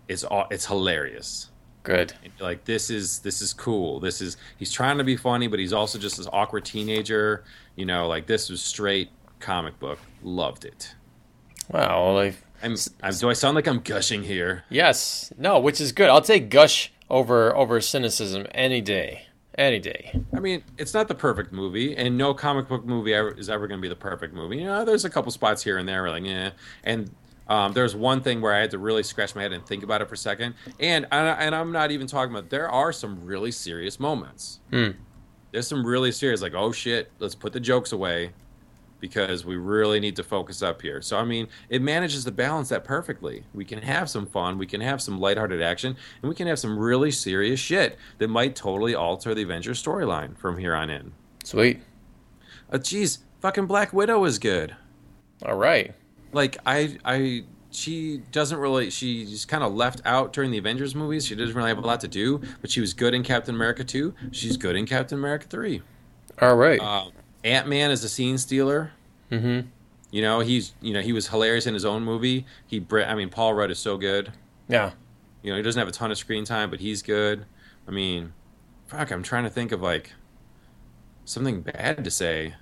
it's 0.07 0.23
all 0.23 0.47
it's 0.49 0.65
hilarious. 0.65 1.49
Good. 1.83 2.13
Like 2.39 2.65
this 2.65 2.89
is 2.89 3.19
this 3.19 3.41
is 3.41 3.53
cool. 3.53 3.99
This 3.99 4.21
is 4.21 4.37
he's 4.57 4.71
trying 4.71 4.97
to 4.97 5.03
be 5.03 5.15
funny, 5.15 5.47
but 5.47 5.59
he's 5.59 5.73
also 5.73 5.97
just 5.97 6.17
this 6.17 6.27
awkward 6.31 6.65
teenager. 6.65 7.43
You 7.75 7.85
know, 7.85 8.07
like 8.07 8.27
this 8.27 8.49
was 8.49 8.61
straight 8.61 9.09
comic 9.39 9.79
book. 9.79 9.99
Loved 10.23 10.65
it. 10.65 10.95
Wow. 11.69 12.13
Well, 12.15 12.33
I'm, 12.63 12.75
I'm 13.03 13.13
do 13.13 13.29
I 13.29 13.33
sound 13.33 13.55
like 13.55 13.67
I'm 13.67 13.79
gushing 13.79 14.23
here? 14.23 14.63
yes. 14.69 15.31
No, 15.37 15.59
which 15.59 15.79
is 15.81 15.91
good. 15.91 16.09
I'll 16.09 16.21
take 16.21 16.49
gush 16.49 16.91
over 17.09 17.55
over 17.55 17.81
cynicism 17.81 18.47
any 18.51 18.81
day. 18.81 19.23
Any 19.57 19.79
day. 19.79 20.21
I 20.35 20.39
mean, 20.39 20.63
it's 20.77 20.93
not 20.93 21.07
the 21.07 21.15
perfect 21.15 21.51
movie, 21.51 21.95
and 21.97 22.15
no 22.15 22.35
comic 22.35 22.67
book 22.67 22.85
movie 22.85 23.15
ever, 23.15 23.31
is 23.31 23.49
ever 23.49 23.67
going 23.67 23.79
to 23.79 23.81
be 23.81 23.89
the 23.89 23.95
perfect 23.95 24.35
movie. 24.35 24.57
You 24.57 24.65
know, 24.65 24.85
there's 24.85 25.03
a 25.03 25.09
couple 25.09 25.31
spots 25.31 25.63
here 25.63 25.79
and 25.79 25.89
there 25.89 26.07
like, 26.09 26.23
yeah. 26.23 26.51
And 26.83 27.09
um, 27.47 27.73
there's 27.73 27.95
one 27.95 28.21
thing 28.21 28.39
where 28.39 28.53
I 28.53 28.59
had 28.59 28.69
to 28.71 28.77
really 28.77 29.01
scratch 29.01 29.33
my 29.33 29.41
head 29.41 29.53
and 29.53 29.65
think 29.65 29.81
about 29.81 30.01
it 30.03 30.09
for 30.09 30.13
a 30.13 30.17
second. 30.17 30.53
And 30.79 31.07
and, 31.11 31.27
and 31.39 31.55
I'm 31.55 31.71
not 31.71 31.89
even 31.89 32.05
talking 32.05 32.35
about. 32.35 32.51
There 32.51 32.69
are 32.69 32.93
some 32.93 33.25
really 33.25 33.51
serious 33.51 33.99
moments. 33.99 34.59
Hmm. 34.69 34.89
There's 35.51 35.67
some 35.67 35.83
really 35.83 36.11
serious, 36.11 36.41
like, 36.41 36.53
oh 36.53 36.71
shit, 36.71 37.11
let's 37.17 37.33
put 37.33 37.53
the 37.53 37.59
jokes 37.59 37.93
away, 37.93 38.33
because 38.99 39.45
we 39.45 39.55
really 39.55 39.99
need 39.99 40.15
to 40.15 40.23
focus 40.23 40.61
up 40.61 40.81
here. 40.81 41.01
So 41.01 41.17
I 41.17 41.25
mean, 41.25 41.47
it 41.69 41.81
manages 41.81 42.25
to 42.25 42.31
balance 42.31 42.69
that 42.69 42.83
perfectly. 42.83 43.43
We 43.53 43.65
can 43.65 43.81
have 43.81 44.09
some 44.09 44.25
fun, 44.25 44.57
we 44.57 44.65
can 44.65 44.81
have 44.81 45.01
some 45.01 45.19
lighthearted 45.19 45.61
action, 45.61 45.95
and 46.21 46.29
we 46.29 46.35
can 46.35 46.47
have 46.47 46.59
some 46.59 46.77
really 46.77 47.11
serious 47.11 47.59
shit 47.59 47.97
that 48.17 48.27
might 48.27 48.55
totally 48.55 48.95
alter 48.95 49.33
the 49.33 49.43
Avengers 49.43 49.81
storyline 49.81 50.37
from 50.37 50.57
here 50.57 50.75
on 50.75 50.89
in. 50.89 51.11
Sweet. 51.43 51.81
Uh, 52.71 52.77
geez, 52.77 53.19
fucking 53.39 53.65
Black 53.65 53.93
Widow 53.93 54.25
is 54.25 54.39
good. 54.39 54.75
All 55.45 55.55
right. 55.55 55.93
Like 56.33 56.57
I, 56.65 56.97
I, 57.05 57.43
she 57.71 58.17
doesn't 58.31 58.57
really. 58.57 58.89
She's 58.89 59.45
kind 59.45 59.63
of 59.63 59.73
left 59.73 60.01
out 60.05 60.33
during 60.33 60.51
the 60.51 60.57
Avengers 60.57 60.95
movies. 60.95 61.25
She 61.25 61.35
doesn't 61.35 61.55
really 61.55 61.69
have 61.69 61.77
a 61.77 61.87
lot 61.87 62.01
to 62.01 62.07
do, 62.07 62.41
but 62.61 62.69
she 62.69 62.81
was 62.81 62.93
good 62.93 63.13
in 63.13 63.23
Captain 63.23 63.55
America 63.55 63.83
2. 63.83 64.13
She's 64.31 64.57
good 64.57 64.75
in 64.75 64.85
Captain 64.85 65.17
America 65.17 65.47
3. 65.47 65.81
All 66.41 66.55
right. 66.55 66.79
Um, 66.79 67.11
Ant 67.47 67.67
Man 67.67 67.91
is 67.91 68.03
a 68.03 68.09
scene 68.09 68.37
stealer. 68.37 68.91
mm-hmm. 69.31 69.67
You 70.09 70.21
know, 70.21 70.39
he's 70.39 70.73
you 70.81 70.93
know 70.93 71.01
he 71.01 71.11
was 71.11 71.27
hilarious 71.27 71.65
in 71.65 71.73
his 71.73 71.83
own 71.83 72.03
movie. 72.03 72.45
He, 72.65 72.85
I 72.91 73.13
mean, 73.15 73.29
Paul 73.29 73.53
Rudd 73.53 73.71
is 73.71 73.79
so 73.79 73.97
good. 73.97 74.31
Yeah. 74.69 74.91
You 75.43 75.51
know, 75.51 75.57
he 75.57 75.63
doesn't 75.63 75.79
have 75.79 75.87
a 75.87 75.91
ton 75.91 76.11
of 76.11 76.17
screen 76.17 76.45
time, 76.45 76.69
but 76.69 76.79
he's 76.79 77.01
good. 77.01 77.45
I 77.87 77.91
mean, 77.91 78.33
fuck, 78.87 79.11
I'm 79.11 79.23
trying 79.23 79.43
to 79.43 79.49
think 79.49 79.71
of 79.71 79.81
like 79.81 80.13
something 81.25 81.61
bad 81.61 82.03
to 82.03 82.11
say. 82.11 82.55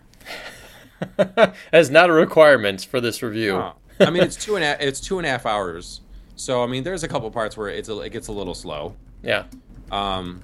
That's 1.17 1.89
not 1.89 2.09
a 2.09 2.13
requirement 2.13 2.85
for 2.85 2.99
this 2.99 3.21
review. 3.21 3.57
Oh. 3.57 3.73
I 3.99 4.09
mean, 4.09 4.23
it's 4.23 4.35
two 4.35 4.55
and 4.55 4.65
a, 4.65 4.77
it's 4.85 4.99
two 4.99 5.19
and 5.19 5.25
a 5.25 5.29
half 5.29 5.45
hours. 5.45 6.01
So 6.35 6.63
I 6.63 6.67
mean, 6.67 6.83
there's 6.83 7.03
a 7.03 7.07
couple 7.07 7.29
parts 7.31 7.55
where 7.55 7.69
it's 7.69 7.89
a, 7.89 7.99
it 8.01 8.11
gets 8.11 8.27
a 8.27 8.31
little 8.31 8.55
slow. 8.55 8.95
Yeah. 9.23 9.45
Um, 9.91 10.41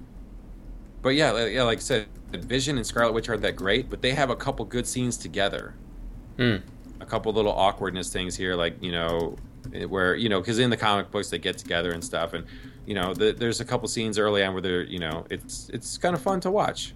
but 1.02 1.10
yeah, 1.10 1.46
yeah, 1.48 1.64
like 1.64 1.80
I 1.80 1.82
said, 1.82 2.08
Vision 2.40 2.78
and 2.78 2.86
Scarlet 2.86 3.14
Witch 3.14 3.30
aren't 3.30 3.42
that 3.42 3.56
great, 3.56 3.90
but 3.90 4.02
they 4.02 4.12
have 4.12 4.30
a 4.30 4.36
couple 4.36 4.66
good 4.66 4.88
scenes 4.88 5.18
together. 5.18 5.74
Hmm. 6.38 6.58
A 7.00 7.06
couple 7.06 7.34
little 7.34 7.52
awkwardness 7.52 8.12
things 8.12 8.36
here, 8.36 8.56
like 8.56 8.82
you 8.82 8.92
know, 8.92 9.36
where 9.88 10.16
you 10.16 10.30
know, 10.30 10.40
because 10.40 10.60
in 10.60 10.70
the 10.70 10.78
comic 10.78 11.12
books 11.12 11.30
they 11.30 11.40
get 11.40 11.58
together 11.58 11.92
and 11.92 12.04
stuff, 12.04 12.34
and 12.34 12.46
you 12.86 12.94
know, 12.94 13.14
the, 13.14 13.32
there's 13.32 13.60
a 13.60 13.66
couple 13.66 13.88
scenes 13.88 14.18
early 14.18 14.44
on 14.44 14.54
where 14.54 14.62
they're, 14.62 14.84
you 14.84 15.00
know, 15.00 15.26
it's 15.30 15.70
it's 15.70 15.98
kind 15.98 16.16
of 16.16 16.22
fun 16.22 16.40
to 16.42 16.52
watch. 16.52 16.94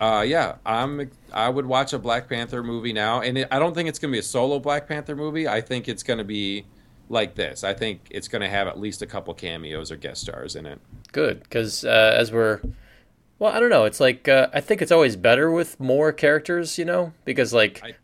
Uh, 0.00 0.22
yeah, 0.22 0.56
I'm. 0.66 1.08
I 1.32 1.48
would 1.48 1.64
watch 1.64 1.92
a 1.92 1.98
Black 1.98 2.28
Panther 2.28 2.62
movie 2.62 2.92
now, 2.92 3.20
and 3.20 3.38
it, 3.38 3.48
I 3.52 3.60
don't 3.60 3.72
think 3.72 3.88
it's 3.88 4.00
going 4.00 4.10
to 4.10 4.16
be 4.16 4.18
a 4.18 4.22
solo 4.22 4.58
Black 4.58 4.88
Panther 4.88 5.14
movie. 5.14 5.46
I 5.46 5.60
think 5.60 5.88
it's 5.88 6.02
going 6.02 6.18
to 6.18 6.24
be 6.24 6.66
like 7.08 7.36
this. 7.36 7.62
I 7.62 7.72
think 7.72 8.08
it's 8.10 8.26
going 8.26 8.42
to 8.42 8.48
have 8.48 8.66
at 8.66 8.80
least 8.80 9.02
a 9.02 9.06
couple 9.06 9.32
cameos 9.34 9.92
or 9.92 9.96
guest 9.96 10.22
stars 10.22 10.56
in 10.56 10.66
it. 10.66 10.80
Good, 11.12 11.44
because 11.44 11.84
uh, 11.84 12.16
as 12.18 12.32
we're, 12.32 12.60
well, 13.42 13.52
I 13.52 13.58
don't 13.58 13.70
know. 13.70 13.86
It's 13.86 13.98
like 13.98 14.28
uh, 14.28 14.46
I 14.54 14.60
think 14.60 14.80
it's 14.82 14.92
always 14.92 15.16
better 15.16 15.50
with 15.50 15.80
more 15.80 16.12
characters, 16.12 16.78
you 16.78 16.84
know, 16.84 17.12
because 17.24 17.52
like, 17.52 17.82
I- 17.82 17.94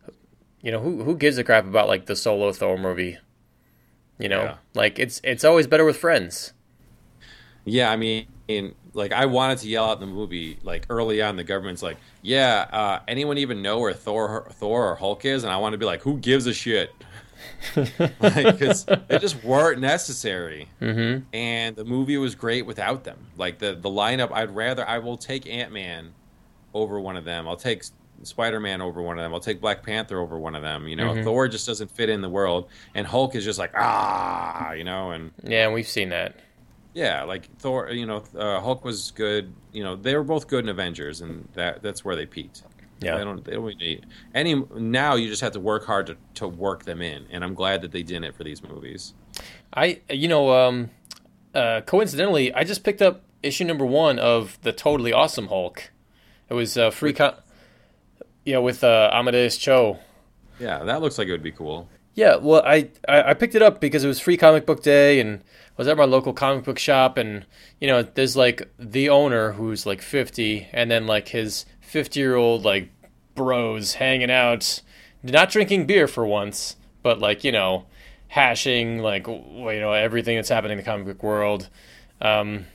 you 0.61 0.69
know, 0.69 0.81
who 0.81 1.03
who 1.03 1.15
gives 1.15 1.37
a 1.37 1.45
crap 1.45 1.65
about 1.65 1.87
like 1.87 2.07
the 2.07 2.15
solo 2.17 2.51
Thor 2.51 2.77
movie? 2.77 3.17
You 4.17 4.27
know, 4.27 4.43
Yeah. 4.43 4.55
like 4.73 4.99
it's 4.99 5.21
it's 5.23 5.45
always 5.45 5.65
better 5.65 5.85
with 5.85 5.95
friends. 5.95 6.51
Yeah, 7.63 7.89
I 7.89 7.95
mean, 7.95 8.25
in, 8.49 8.75
like 8.93 9.13
I 9.13 9.25
wanted 9.27 9.59
to 9.59 9.69
yell 9.69 9.85
out 9.85 10.01
in 10.01 10.09
the 10.09 10.13
movie, 10.13 10.59
like 10.63 10.85
early 10.89 11.21
on, 11.21 11.37
the 11.37 11.43
government's 11.45 11.81
like, 11.81 11.95
"Yeah, 12.21 12.67
uh, 12.73 12.99
anyone 13.07 13.37
even 13.37 13.61
know 13.61 13.79
where 13.79 13.93
Thor, 13.93 14.47
Thor 14.51 14.91
or 14.91 14.95
Hulk 14.95 15.23
is?" 15.23 15.43
And 15.45 15.53
I 15.53 15.57
want 15.57 15.71
to 15.73 15.77
be 15.77 15.85
like, 15.85 16.01
"Who 16.01 16.17
gives 16.17 16.47
a 16.47 16.53
shit?" 16.53 16.91
Because 17.75 18.85
they 19.07 19.19
just 19.19 19.43
weren't 19.43 19.79
necessary, 19.81 20.67
Mm-hmm. 20.81 21.25
and 21.33 21.75
the 21.75 21.85
movie 21.85 22.17
was 22.17 22.35
great 22.35 22.65
without 22.65 23.03
them. 23.03 23.17
Like 23.37 23.59
the 23.59 23.73
the 23.75 23.89
lineup, 23.89 24.31
I'd 24.31 24.51
rather 24.55 24.87
I 24.87 24.99
will 24.99 25.17
take 25.17 25.47
Ant 25.47 25.71
Man 25.71 26.13
over 26.73 26.99
one 26.99 27.17
of 27.17 27.25
them. 27.25 27.47
I'll 27.47 27.55
take 27.55 27.83
Spider 28.23 28.59
Man 28.59 28.81
over 28.81 29.01
one 29.01 29.17
of 29.17 29.23
them. 29.23 29.33
I'll 29.33 29.39
take 29.39 29.61
Black 29.61 29.83
Panther 29.83 30.19
over 30.19 30.37
one 30.37 30.55
of 30.55 30.61
them. 30.61 30.87
You 30.87 30.95
know, 30.95 31.13
Mhm. 31.13 31.23
Thor 31.23 31.47
just 31.47 31.65
doesn't 31.67 31.89
fit 31.91 32.09
in 32.09 32.21
the 32.21 32.29
world, 32.29 32.67
and 32.95 33.07
Hulk 33.07 33.35
is 33.35 33.45
just 33.45 33.59
like 33.59 33.71
ah, 33.75 34.71
you 34.73 34.83
know, 34.83 35.11
and 35.11 35.31
Yeah, 35.43 35.65
and 35.65 35.73
we've 35.73 35.87
seen 35.87 36.09
that. 36.09 36.35
yeah, 36.93 37.23
like 37.23 37.47
Thor, 37.59 37.89
you 37.91 38.05
know, 38.05 38.23
uh, 38.37 38.59
Hulk 38.59 38.83
was 38.83 39.11
good. 39.11 39.53
You 39.71 39.83
know, 39.83 39.95
they 39.95 40.15
were 40.15 40.23
both 40.23 40.47
good 40.47 40.63
in 40.65 40.69
Avengers, 40.69 41.21
and 41.21 41.47
that 41.53 41.81
that's 41.81 42.03
where 42.03 42.15
they 42.15 42.25
peaked. 42.25 42.63
Yeah. 43.01 43.17
they 43.17 43.23
don't. 43.23 43.43
They 43.43 43.53
don't 43.53 43.77
need 43.77 44.05
any. 44.35 44.55
Now 44.75 45.15
you 45.15 45.27
just 45.29 45.41
have 45.41 45.53
to 45.53 45.59
work 45.59 45.85
hard 45.85 46.07
to, 46.07 46.17
to 46.35 46.47
work 46.47 46.83
them 46.83 47.01
in, 47.01 47.25
and 47.31 47.43
I'm 47.43 47.53
glad 47.53 47.81
that 47.81 47.91
they 47.91 48.03
did 48.03 48.23
it 48.23 48.35
for 48.35 48.43
these 48.43 48.61
movies. 48.63 49.13
I, 49.73 50.01
you 50.09 50.27
know, 50.27 50.51
um, 50.51 50.89
uh, 51.53 51.81
coincidentally, 51.81 52.53
I 52.53 52.63
just 52.63 52.83
picked 52.83 53.01
up 53.01 53.23
issue 53.41 53.63
number 53.63 53.85
one 53.85 54.19
of 54.19 54.59
the 54.63 54.73
Totally 54.73 55.13
Awesome 55.13 55.47
Hulk. 55.47 55.91
It 56.49 56.53
was 56.53 56.77
uh, 56.77 56.89
free, 56.89 57.13
con- 57.13 57.35
yeah, 58.43 58.57
with 58.57 58.83
uh, 58.83 59.09
Amadeus 59.13 59.57
Cho. 59.57 59.99
Yeah, 60.59 60.83
that 60.83 61.01
looks 61.01 61.17
like 61.17 61.27
it 61.27 61.31
would 61.31 61.43
be 61.43 61.51
cool. 61.51 61.87
Yeah, 62.15 62.35
well, 62.35 62.61
I, 62.65 62.89
I 63.07 63.29
I 63.29 63.33
picked 63.33 63.55
it 63.55 63.61
up 63.61 63.79
because 63.79 64.03
it 64.03 64.07
was 64.07 64.19
free 64.19 64.35
comic 64.35 64.65
book 64.65 64.83
day, 64.83 65.21
and 65.21 65.37
I 65.37 65.73
was 65.77 65.87
at 65.87 65.95
my 65.95 66.03
local 66.03 66.33
comic 66.33 66.65
book 66.65 66.79
shop, 66.79 67.17
and 67.17 67.45
you 67.79 67.87
know, 67.87 68.01
there's 68.01 68.35
like 68.35 68.69
the 68.77 69.07
owner 69.09 69.53
who's 69.53 69.85
like 69.85 70.01
50, 70.01 70.67
and 70.73 70.91
then 70.91 71.07
like 71.07 71.29
his 71.29 71.65
50 71.89 72.19
year 72.19 72.35
old 72.35 72.63
like 72.63 72.89
bros 73.35 73.95
hanging 73.95 74.31
out, 74.31 74.81
not 75.23 75.49
drinking 75.49 75.87
beer 75.87 76.07
for 76.07 76.25
once, 76.25 76.75
but 77.01 77.19
like 77.19 77.43
you 77.43 77.51
know, 77.51 77.85
hashing 78.29 78.99
like 78.99 79.27
you 79.27 79.79
know 79.79 79.93
everything 79.93 80.35
that's 80.35 80.49
happening 80.49 80.77
in 80.77 80.83
the 80.83 80.89
comic 80.89 81.07
book 81.07 81.23
world. 81.23 81.69
Um, 82.21 82.65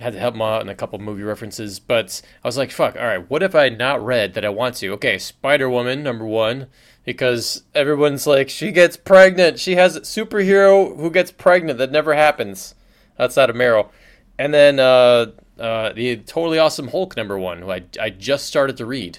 had 0.00 0.14
to 0.14 0.18
help 0.18 0.34
him 0.34 0.42
out 0.42 0.62
in 0.62 0.68
a 0.68 0.74
couple 0.74 0.98
movie 0.98 1.22
references, 1.22 1.78
but 1.78 2.22
I 2.42 2.48
was 2.48 2.56
like, 2.56 2.70
fuck, 2.70 2.96
all 2.96 3.04
right, 3.04 3.30
what 3.30 3.42
if 3.42 3.54
I 3.54 3.64
had 3.64 3.78
not 3.78 4.04
read 4.04 4.34
that 4.34 4.44
I 4.44 4.48
want 4.48 4.76
to? 4.76 4.88
Okay, 4.94 5.18
Spider 5.18 5.68
Woman, 5.68 6.02
number 6.02 6.24
one, 6.24 6.66
because 7.04 7.62
everyone's 7.74 8.26
like, 8.26 8.48
she 8.48 8.72
gets 8.72 8.96
pregnant. 8.96 9.60
She 9.60 9.76
has 9.76 9.94
a 9.94 10.00
superhero 10.00 10.96
who 10.96 11.10
gets 11.10 11.30
pregnant. 11.30 11.78
That 11.78 11.92
never 11.92 12.14
happens 12.14 12.74
outside 13.18 13.50
of 13.50 13.56
Meryl. 13.56 13.90
And 14.38 14.52
then 14.52 14.80
uh, 14.80 15.26
uh, 15.58 15.92
the 15.92 16.16
totally 16.16 16.58
awesome 16.58 16.88
Hulk, 16.88 17.16
number 17.16 17.38
one, 17.38 17.62
who 17.62 17.70
I, 17.70 17.82
I 18.00 18.10
just 18.10 18.46
started 18.46 18.76
to 18.78 18.86
read. 18.86 19.18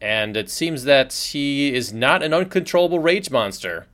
And 0.00 0.36
it 0.36 0.50
seems 0.50 0.84
that 0.84 1.12
he 1.14 1.74
is 1.74 1.90
not 1.92 2.22
an 2.22 2.34
uncontrollable 2.34 2.98
rage 2.98 3.30
monster 3.30 3.86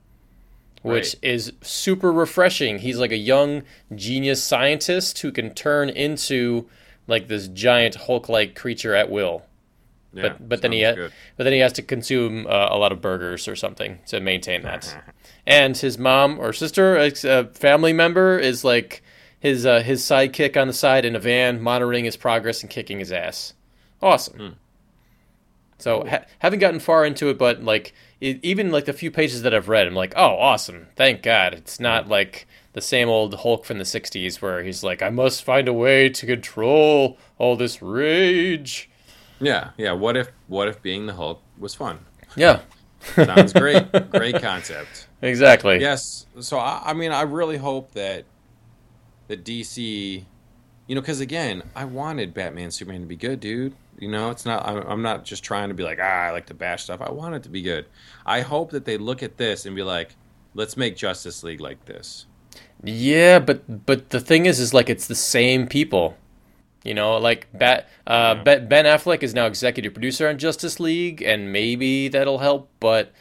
which 0.81 1.15
Right. 1.15 1.31
is 1.31 1.51
super 1.61 2.11
refreshing. 2.11 2.77
He's 2.77 2.99
like 2.99 3.11
a 3.11 3.17
young 3.17 3.63
genius 3.95 4.43
scientist 4.43 5.17
who 5.19 5.31
can 5.31 5.51
turn 5.55 5.89
into 5.89 6.67
like 7.07 7.27
this 7.27 7.47
giant 7.47 7.95
Hulk-like 7.95 8.53
creature 8.53 8.93
at 8.93 9.09
will. 9.09 9.41
Yeah, 10.13 10.21
But 10.23 10.47
but 10.49 10.61
then 10.61 10.71
he 10.73 10.83
ha- 10.83 10.93
but 11.37 11.43
then 11.43 11.53
he 11.53 11.59
has 11.59 11.73
to 11.73 11.81
consume 11.81 12.45
uh, 12.45 12.67
a 12.69 12.77
lot 12.77 12.91
of 12.91 13.01
burgers 13.01 13.47
or 13.47 13.55
something 13.55 13.97
to 14.07 14.19
maintain 14.19 14.61
that. 14.61 14.95
and 15.47 15.75
his 15.75 15.97
mom 15.97 16.39
or 16.39 16.53
sister, 16.53 16.95
a 16.97 17.11
a 17.23 17.45
family 17.45 17.91
member, 17.91 18.37
is 18.37 18.63
like 18.63 19.01
his 19.45 19.63
uh, 19.63 19.81
his 19.81 20.01
sidekick 20.01 20.59
on 20.59 20.65
the 20.65 20.73
side 20.73 21.05
in 21.05 21.15
a 21.15 21.19
van, 21.19 21.61
monitoring 21.61 22.03
his 22.03 22.17
progress 22.17 22.63
and 22.63 22.69
kicking 22.69 22.97
his 22.97 23.11
ass. 23.11 23.53
Awesome. 24.01 24.55
So 25.77 26.03
ha- 26.07 26.25
haven't 26.39 26.59
gotten 26.59 26.79
far 26.79 27.05
into 27.05 27.29
it, 27.29 27.37
but 27.37 27.61
like 27.63 27.93
it, 28.19 28.39
even 28.41 28.71
like 28.71 28.85
the 28.85 28.93
few 28.93 29.11
pages 29.11 29.43
that 29.43 29.53
I've 29.53 29.69
read, 29.69 29.85
I'm 29.85 29.93
like, 29.93 30.13
oh, 30.15 30.35
awesome! 30.39 30.87
Thank 30.95 31.21
God, 31.21 31.53
it's 31.53 31.79
not 31.79 32.07
like 32.07 32.47
the 32.73 32.81
same 32.81 33.07
old 33.07 33.35
Hulk 33.35 33.65
from 33.65 33.77
the 33.77 33.83
'60s 33.83 34.41
where 34.41 34.63
he's 34.63 34.83
like, 34.83 35.03
I 35.03 35.09
must 35.09 35.43
find 35.43 35.67
a 35.67 35.73
way 35.73 36.09
to 36.09 36.25
control 36.25 37.19
all 37.37 37.55
this 37.55 37.83
rage. 37.83 38.89
Yeah, 39.39 39.71
yeah. 39.77 39.91
What 39.91 40.17
if 40.17 40.31
what 40.47 40.67
if 40.67 40.81
being 40.81 41.05
the 41.05 41.13
Hulk 41.13 41.39
was 41.59 41.75
fun? 41.75 41.99
Yeah, 42.35 42.61
Sounds 43.15 43.53
great. 43.53 43.85
great 44.09 44.41
concept. 44.41 45.07
exactly. 45.21 45.79
Yes. 45.79 46.25
So 46.39 46.57
I, 46.57 46.81
I 46.83 46.93
mean, 46.93 47.11
I 47.11 47.21
really 47.21 47.57
hope 47.57 47.91
that 47.91 48.25
that 49.27 49.43
DC, 49.43 50.23
you 50.87 50.95
know, 50.95 51.01
because 51.01 51.19
again, 51.19 51.63
I 51.75 51.85
wanted 51.85 52.33
Batman 52.33 52.71
Superman 52.71 53.01
to 53.01 53.07
be 53.07 53.15
good, 53.15 53.39
dude. 53.39 53.73
You 53.97 54.09
know, 54.09 54.29
it's 54.29 54.45
not. 54.45 54.67
I'm, 54.67 54.77
I'm 54.87 55.01
not 55.01 55.23
just 55.23 55.43
trying 55.43 55.69
to 55.69 55.75
be 55.75 55.83
like, 55.83 55.99
ah, 56.01 56.03
I 56.25 56.31
like 56.31 56.47
to 56.47 56.53
bash 56.53 56.83
stuff. 56.83 57.01
I 57.01 57.11
want 57.11 57.35
it 57.35 57.43
to 57.43 57.49
be 57.49 57.61
good. 57.61 57.85
I 58.25 58.41
hope 58.41 58.71
that 58.71 58.85
they 58.85 58.97
look 58.97 59.23
at 59.23 59.37
this 59.37 59.65
and 59.65 59.75
be 59.75 59.83
like, 59.83 60.15
let's 60.53 60.75
make 60.75 60.95
Justice 60.97 61.43
League 61.43 61.61
like 61.61 61.85
this. 61.85 62.25
Yeah, 62.83 63.39
but 63.39 63.85
but 63.85 64.09
the 64.09 64.19
thing 64.19 64.45
is, 64.45 64.59
is 64.59 64.73
like 64.73 64.89
it's 64.89 65.07
the 65.07 65.15
same 65.15 65.67
people. 65.67 66.17
You 66.83 66.93
know, 66.93 67.17
like 67.17 67.47
Bat, 67.51 67.89
uh, 68.05 68.43
Ben 68.43 68.67
Ben 68.67 68.85
Affleck 68.85 69.23
is 69.23 69.33
now 69.33 69.47
executive 69.47 69.93
producer 69.93 70.27
on 70.29 70.37
Justice 70.37 70.79
League, 70.79 71.21
and 71.23 71.51
maybe 71.51 72.09
that'll 72.09 72.37
help. 72.39 72.69
But 72.79 73.11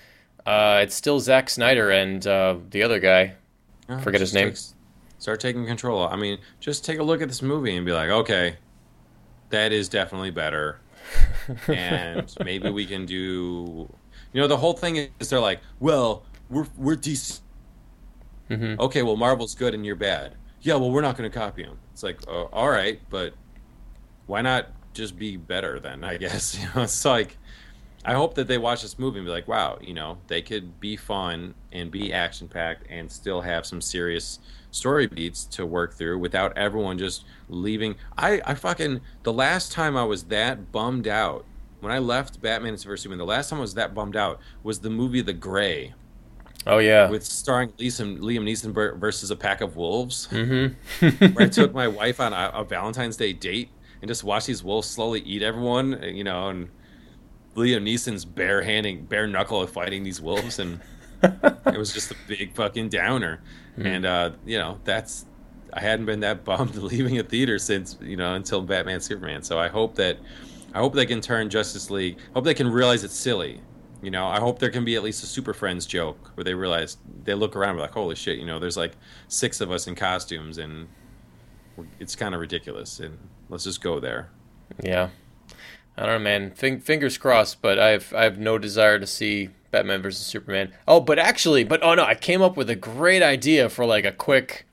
uh, 0.45 0.81
it's 0.83 0.95
still 0.95 1.19
Zack 1.21 1.49
Snyder 1.49 1.91
and 1.91 2.27
uh, 2.27 2.57
the 2.71 2.83
other 2.83 2.99
guy. 3.01 3.35
Uh, 3.89 4.01
Forget 4.01 4.21
his 4.21 4.35
name. 4.35 4.51
take- 4.51 4.59
start 5.25 5.41
taking 5.41 5.65
control. 5.65 6.07
I 6.07 6.17
mean, 6.17 6.37
just 6.61 6.85
take 6.85 6.99
a 6.99 7.03
look 7.03 7.23
at 7.23 7.29
this 7.29 7.41
movie 7.41 7.75
and 7.75 7.87
be 7.87 7.93
like, 7.93 8.11
okay, 8.11 8.59
that 9.49 9.73
is 9.73 9.89
definitely 9.89 10.31
better. 10.31 10.81
and 11.67 12.31
maybe 12.45 12.69
we 12.69 12.85
can 12.85 13.07
do. 13.07 13.91
You 14.35 14.43
know, 14.43 14.47
the 14.47 14.59
whole 14.59 14.75
thing 14.75 14.97
is 15.19 15.31
they're 15.31 15.41
like, 15.41 15.61
well, 15.81 16.25
we're 16.51 16.67
we're 16.77 16.97
DC. 16.97 17.41
Mhm. 18.51 18.79
Okay, 18.79 19.03
well, 19.03 19.17
Marvel's 19.17 19.55
good 19.55 19.73
and 19.73 19.87
you're 19.87 19.97
bad. 19.97 20.35
Yeah, 20.61 20.75
well, 20.75 20.91
we're 20.91 21.01
not 21.01 21.17
going 21.17 21.31
to 21.31 21.35
copy 21.39 21.63
them. 21.63 21.79
It's 21.95 22.03
like, 22.03 22.19
oh, 22.29 22.51
all 22.53 22.69
right, 22.69 23.01
but 23.09 23.33
why 24.27 24.43
not 24.43 24.67
just 24.93 25.19
be 25.19 25.39
better 25.39 25.81
then? 25.81 26.05
I 26.05 26.19
guess 26.19 26.59
you 26.61 26.67
know, 26.77 26.83
it's 26.83 27.03
like. 27.03 27.39
I 28.05 28.13
hope 28.15 28.35
that 28.35 28.49
they 28.49 28.59
watch 28.59 28.83
this 28.83 28.99
movie 28.99 29.19
and 29.19 29.27
be 29.27 29.31
like, 29.31 29.49
wow, 29.49 29.79
you 29.81 29.95
know, 29.95 30.19
they 30.27 30.43
could 30.43 30.79
be 30.79 30.97
fun 30.97 31.55
and 31.73 31.91
be 31.91 32.13
action 32.13 32.49
packed 32.49 32.87
and 32.91 33.11
still 33.11 33.41
have 33.41 33.65
some 33.65 33.81
serious 33.81 34.41
story 34.71 35.07
beats 35.07 35.45
to 35.45 35.65
work 35.65 35.95
through 35.95 36.19
without 36.19 36.57
everyone 36.57 36.99
just 36.99 37.25
leaving. 37.49 37.95
I, 38.19 38.43
I 38.45 38.55
fucking, 38.55 39.01
the 39.23 39.33
last 39.33 39.73
time 39.73 39.97
I 39.97 40.05
was 40.05 40.25
that 40.25 40.71
bummed 40.71 41.09
out, 41.09 41.47
when 41.81 41.93
I 41.93 41.99
left 41.99 42.41
Batman 42.41 42.77
vs. 42.77 43.03
Superman, 43.03 43.19
the 43.19 43.27
last 43.27 43.51
time 43.51 43.59
I 43.59 43.63
was 43.63 43.75
that 43.75 43.95
bummed 43.95 44.17
out 44.17 44.41
was 44.63 44.81
the 44.81 44.91
movie 44.91 45.21
The 45.21 45.35
Grey 45.35 45.95
Oh 46.67 46.79
yeah. 46.79 47.11
with 47.11 47.25
starring 47.25 47.71
Liam, 47.73 48.19
Liam 48.21 48.43
Neeson 48.43 48.99
versus 48.99 49.31
a 49.31 49.37
pack 49.37 49.61
of 49.61 49.77
wolves. 49.77 50.29
mm-hmm. 50.31 51.27
where 51.35 51.47
I 51.47 51.49
took 51.49 51.75
my 51.75 51.89
wife 51.89 52.21
on 52.21 52.33
a, 52.33 52.51
a 52.55 52.65
Valentine's 52.65 53.17
Day 53.17 53.33
date 53.33 53.69
and 54.01 54.09
just 54.09 54.25
watched 54.25 54.47
these 54.47 54.63
wolves 54.65 54.89
slowly 54.89 55.21
eat 55.21 55.43
everyone, 55.43 56.03
you 56.03 56.25
know, 56.25 56.49
and 56.49 56.69
Liam 57.55 57.83
Neeson's 57.83 58.25
bare 58.25 58.63
handing, 58.63 59.05
bare 59.05 59.27
knuckle 59.27 59.63
of 59.63 59.71
fighting 59.71 60.03
these 60.03 60.21
wolves, 60.21 60.59
and 60.59 60.81
it 61.23 61.79
was 61.79 61.93
just 61.93 62.11
a 62.11 62.17
big 62.27 62.55
fucking 62.55 62.89
downer. 62.89 63.43
And 63.77 64.05
uh, 64.05 64.33
you 64.45 64.59
know, 64.59 64.79
that's 64.85 65.27
I 65.73 65.81
hadn't 65.81 66.07
been 66.07 66.21
that 66.21 66.45
bummed 66.45 66.75
leaving 66.77 67.19
a 67.19 67.23
theater 67.23 67.59
since 67.59 67.99
you 68.01 68.17
know 68.17 68.35
until 68.35 68.63
Batman 68.63 69.01
Superman. 69.01 69.43
So 69.43 69.59
I 69.59 69.69
hope 69.69 69.95
that 69.97 70.19
I 70.73 70.79
hope 70.79 70.95
they 70.95 71.07
can 71.07 71.21
turn 71.21 71.51
Justice 71.51 71.91
League. 71.91 72.19
I 72.19 72.33
hope 72.35 72.45
they 72.45 72.55
can 72.55 72.71
realize 72.71 73.05
it's 73.05 73.15
silly. 73.17 73.61
You 74.03 74.11
know, 74.11 74.27
I 74.27 74.39
hope 74.39 74.59
there 74.59 74.71
can 74.71 74.85
be 74.85 74.97
at 74.97 75.03
least 75.03 75.23
a 75.23 75.27
Super 75.27 75.55
Friends 75.55 75.87
joke 75.87 76.33
where 76.35 76.45
they 76.45 76.55
realize 76.55 76.99
they 77.25 77.35
look 77.35 77.57
around 77.57 77.79
like, 77.79 77.93
"Holy 77.93 78.15
shit!" 78.15 78.39
You 78.39 78.45
know, 78.45 78.59
there's 78.59 78.77
like 78.77 78.93
six 79.29 79.61
of 79.61 79.71
us 79.71 79.87
in 79.87 79.95
costumes, 79.95 80.59
and 80.59 80.89
it's 81.99 82.15
kind 82.15 82.35
of 82.35 82.41
ridiculous. 82.41 83.01
And 83.01 83.19
let's 83.49 83.65
just 83.65 83.81
go 83.81 84.01
there. 84.01 84.31
Yeah. 84.83 85.09
I 85.97 86.07
don't 86.07 86.11
know, 86.11 86.19
man. 86.19 86.51
Fing- 86.51 86.81
fingers 86.81 87.19
crossed, 87.19 87.63
but 87.63 87.79
I 87.79 87.91
have 87.91 88.13
I 88.15 88.25
have 88.25 88.39
no 88.39 88.59
desire 88.59 88.99
to 88.99 89.07
see 89.07 89.51
Batman 89.71 90.03
versus 90.03 90.27
Superman. 90.27 90.73
Oh, 90.89 91.01
but 91.01 91.19
actually, 91.19 91.65
but 91.65 91.83
oh 91.83 91.95
no, 91.95 92.05
I 92.05 92.15
came 92.15 92.43
up 92.43 92.57
with 92.57 92.69
a 92.71 92.77
great 92.77 93.23
idea 93.23 93.69
for 93.69 93.85
like 93.85 94.05
a 94.05 94.13
quick 94.13 94.67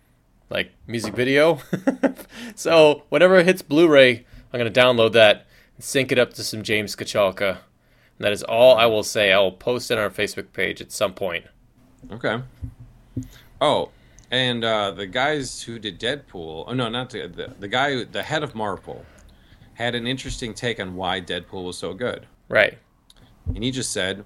like 0.49 0.71
music 0.87 1.15
video. 1.15 1.59
so 2.55 3.03
whenever 3.09 3.37
it 3.37 3.45
hits 3.45 3.61
Blu-ray, 3.61 4.25
I'm 4.51 4.57
gonna 4.57 4.71
download 4.71 5.13
that 5.13 5.45
and 5.75 5.83
sync 5.83 6.11
it 6.11 6.19
up 6.19 6.33
to 6.33 6.43
some 6.43 6.63
James 6.63 6.95
Kochalka. 6.95 7.49
And 8.17 8.25
that 8.25 8.31
is 8.31 8.43
all 8.43 8.77
I 8.77 8.85
will 8.87 9.03
say. 9.03 9.31
I 9.31 9.39
will 9.39 9.51
post 9.51 9.91
it 9.91 9.97
on 9.97 10.03
our 10.03 10.09
Facebook 10.09 10.53
page 10.53 10.81
at 10.81 10.91
some 10.91 11.13
point. 11.13 11.45
Okay. 12.11 12.41
Oh, 13.59 13.91
and 14.31 14.63
uh, 14.63 14.91
the 14.91 15.07
guys 15.07 15.61
who 15.63 15.77
did 15.77 15.99
Deadpool. 15.99 16.65
Oh 16.67 16.73
no, 16.73 16.89
not 16.89 17.09
the, 17.09 17.27
the 17.27 17.53
the 17.59 17.67
guy, 17.67 18.03
the 18.03 18.23
head 18.23 18.43
of 18.43 18.55
Marvel, 18.55 19.05
had 19.81 19.95
an 19.95 20.07
interesting 20.07 20.53
take 20.53 20.79
on 20.79 20.95
why 20.95 21.21
Deadpool 21.21 21.65
was 21.65 21.77
so 21.77 21.93
good. 21.93 22.27
Right. 22.47 22.77
And 23.47 23.63
he 23.63 23.71
just 23.71 23.91
said 23.91 24.23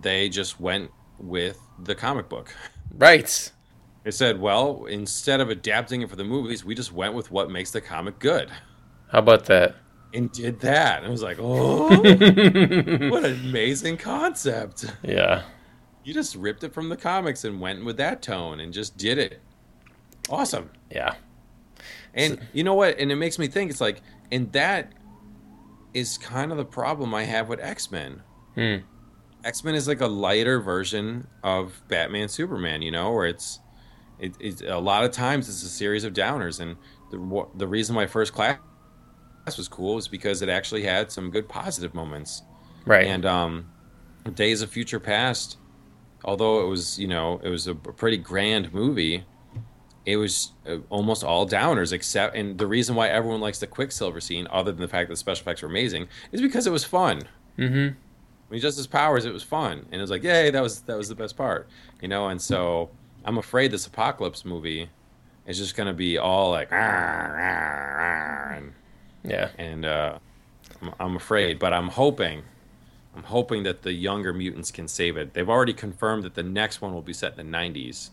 they 0.00 0.28
just 0.28 0.60
went 0.60 0.90
with 1.18 1.60
the 1.84 1.94
comic 1.94 2.28
book. 2.28 2.54
Right. 2.94 3.52
They 4.04 4.10
said, 4.10 4.40
well, 4.40 4.86
instead 4.86 5.40
of 5.40 5.50
adapting 5.50 6.02
it 6.02 6.10
for 6.10 6.16
the 6.16 6.24
movies, 6.24 6.64
we 6.64 6.74
just 6.74 6.92
went 6.92 7.14
with 7.14 7.30
what 7.30 7.50
makes 7.50 7.70
the 7.70 7.80
comic 7.80 8.18
good. 8.18 8.50
How 9.10 9.18
about 9.18 9.44
that? 9.46 9.76
And 10.14 10.32
did 10.32 10.60
that. 10.60 10.98
And 10.98 11.06
I 11.06 11.10
was 11.10 11.22
like, 11.22 11.38
oh, 11.40 11.88
what 11.90 13.24
an 13.24 13.40
amazing 13.48 13.98
concept. 13.98 14.86
Yeah. 15.02 15.42
You 16.04 16.14
just 16.14 16.34
ripped 16.36 16.64
it 16.64 16.72
from 16.72 16.88
the 16.88 16.96
comics 16.96 17.44
and 17.44 17.60
went 17.60 17.84
with 17.84 17.98
that 17.98 18.22
tone 18.22 18.60
and 18.60 18.72
just 18.72 18.96
did 18.96 19.18
it. 19.18 19.40
Awesome. 20.30 20.70
Yeah. 20.90 21.14
And 22.14 22.40
you 22.52 22.64
know 22.64 22.74
what? 22.74 22.98
And 22.98 23.12
it 23.12 23.16
makes 23.16 23.38
me 23.38 23.46
think 23.46 23.70
it's 23.70 23.80
like, 23.80 24.00
and 24.30 24.52
that 24.52 24.92
is 25.94 26.18
kind 26.18 26.50
of 26.50 26.58
the 26.58 26.64
problem 26.64 27.14
I 27.14 27.24
have 27.24 27.48
with 27.48 27.60
X 27.60 27.90
Men. 27.90 28.22
Hmm. 28.54 28.76
X 29.44 29.64
Men 29.64 29.74
is 29.74 29.88
like 29.88 30.00
a 30.00 30.06
lighter 30.06 30.60
version 30.60 31.26
of 31.42 31.80
Batman 31.88 32.28
Superman, 32.28 32.82
you 32.82 32.90
know, 32.90 33.12
where 33.12 33.26
it's, 33.26 33.60
it, 34.18 34.34
it's 34.40 34.62
a 34.62 34.78
lot 34.78 35.04
of 35.04 35.12
times 35.12 35.48
it's 35.48 35.62
a 35.62 35.68
series 35.68 36.04
of 36.04 36.12
downers. 36.12 36.60
And 36.60 36.76
the, 37.10 37.46
the 37.56 37.66
reason 37.66 37.94
why 37.94 38.06
First 38.06 38.32
Class 38.32 38.58
was 39.56 39.68
cool 39.68 39.96
is 39.96 40.08
because 40.08 40.42
it 40.42 40.48
actually 40.48 40.82
had 40.82 41.10
some 41.10 41.30
good 41.30 41.48
positive 41.48 41.94
moments. 41.94 42.42
Right. 42.84 43.06
And 43.06 43.24
um, 43.24 43.70
Days 44.34 44.62
of 44.62 44.70
Future 44.70 45.00
Past, 45.00 45.58
although 46.24 46.64
it 46.64 46.68
was 46.68 46.98
you 46.98 47.06
know 47.06 47.40
it 47.42 47.48
was 47.48 47.66
a 47.66 47.74
pretty 47.74 48.16
grand 48.16 48.72
movie, 48.72 49.24
it 50.06 50.16
was 50.16 50.52
uh, 50.66 50.78
almost 50.90 51.22
all 51.24 51.46
downers. 51.46 51.92
Except, 51.92 52.34
and 52.34 52.58
the 52.58 52.66
reason 52.66 52.94
why 52.96 53.08
everyone 53.08 53.40
likes 53.40 53.58
the 53.58 53.66
Quicksilver 53.66 54.20
scene, 54.20 54.46
other 54.50 54.72
than 54.72 54.80
the 54.80 54.88
fact 54.88 55.08
that 55.08 55.12
the 55.12 55.18
special 55.18 55.42
effects 55.42 55.62
were 55.62 55.68
amazing, 55.68 56.08
is 56.32 56.40
because 56.40 56.66
it 56.66 56.70
was 56.70 56.84
fun. 56.84 57.22
mm-hmm. 57.58 57.94
When 58.48 58.56
he 58.56 58.60
just 58.60 58.78
his 58.78 58.86
powers, 58.86 59.26
it 59.26 59.32
was 59.32 59.42
fun, 59.42 59.84
and 59.92 59.94
it 59.94 60.00
was 60.00 60.10
like, 60.10 60.22
yay, 60.22 60.50
that 60.50 60.62
was 60.62 60.80
that 60.82 60.96
was 60.96 61.08
the 61.08 61.14
best 61.14 61.36
part, 61.36 61.68
you 62.00 62.08
know. 62.08 62.28
And 62.28 62.40
so 62.40 62.88
I'm 63.24 63.36
afraid 63.36 63.70
this 63.70 63.86
Apocalypse 63.86 64.44
movie 64.46 64.88
is 65.46 65.58
just 65.58 65.76
gonna 65.76 65.92
be 65.92 66.16
all 66.16 66.50
like, 66.50 66.70
"Rah, 66.70 66.78
rah, 66.78 67.94
rah," 67.96 68.56
and 68.56 68.72
Yeah. 69.22 69.50
and 69.58 69.84
uh, 69.84 70.18
I'm, 70.80 70.94
I'm 70.98 71.16
afraid, 71.16 71.58
but 71.58 71.74
I'm 71.74 71.88
hoping, 71.88 72.42
I'm 73.14 73.24
hoping 73.24 73.64
that 73.64 73.82
the 73.82 73.92
younger 73.92 74.32
mutants 74.32 74.70
can 74.70 74.88
save 74.88 75.18
it. 75.18 75.34
They've 75.34 75.48
already 75.48 75.74
confirmed 75.74 76.22
that 76.24 76.34
the 76.34 76.42
next 76.42 76.80
one 76.80 76.94
will 76.94 77.02
be 77.02 77.12
set 77.12 77.38
in 77.38 77.50
the 77.50 77.56
90s. 77.58 78.10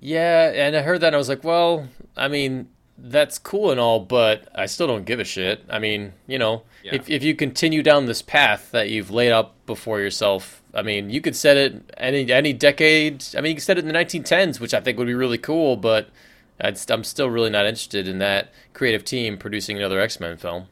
Yeah, 0.00 0.50
and 0.50 0.76
I 0.76 0.82
heard 0.82 1.00
that 1.02 1.08
and 1.08 1.14
I 1.14 1.18
was 1.18 1.28
like, 1.28 1.44
well, 1.44 1.86
I 2.16 2.28
mean, 2.28 2.68
that's 2.96 3.38
cool 3.38 3.70
and 3.70 3.78
all, 3.80 4.00
but 4.00 4.48
I 4.54 4.66
still 4.66 4.86
don't 4.86 5.04
give 5.04 5.20
a 5.20 5.24
shit. 5.24 5.64
I 5.70 5.78
mean, 5.78 6.12
you 6.26 6.38
know, 6.38 6.62
Yeah. 6.82 6.94
if 6.96 7.08
if 7.08 7.22
you 7.22 7.34
continue 7.34 7.82
down 7.82 8.06
this 8.06 8.22
path 8.22 8.70
that 8.72 8.88
you've 8.90 9.10
laid 9.10 9.30
out 9.32 9.52
before 9.66 10.00
yourself, 10.00 10.62
I 10.74 10.82
mean, 10.82 11.10
you 11.10 11.20
could 11.20 11.36
set 11.36 11.56
it 11.56 11.92
any 11.96 12.30
any 12.32 12.52
decade. 12.52 13.24
I 13.36 13.40
mean, 13.40 13.50
you 13.50 13.56
could 13.56 13.64
set 13.64 13.78
it 13.78 13.84
in 13.84 13.88
the 13.88 13.94
1910s, 13.98 14.60
which 14.60 14.74
I 14.74 14.80
think 14.80 14.98
would 14.98 15.06
be 15.06 15.14
really 15.14 15.38
cool, 15.38 15.76
but 15.76 16.08
I'd, 16.60 16.78
I'm 16.90 17.04
still 17.04 17.28
really 17.30 17.50
not 17.50 17.64
interested 17.66 18.06
in 18.08 18.18
that 18.18 18.52
creative 18.74 19.04
team 19.04 19.36
producing 19.38 19.76
another 19.78 20.00
X 20.00 20.20
Men 20.20 20.36
film. 20.36 20.66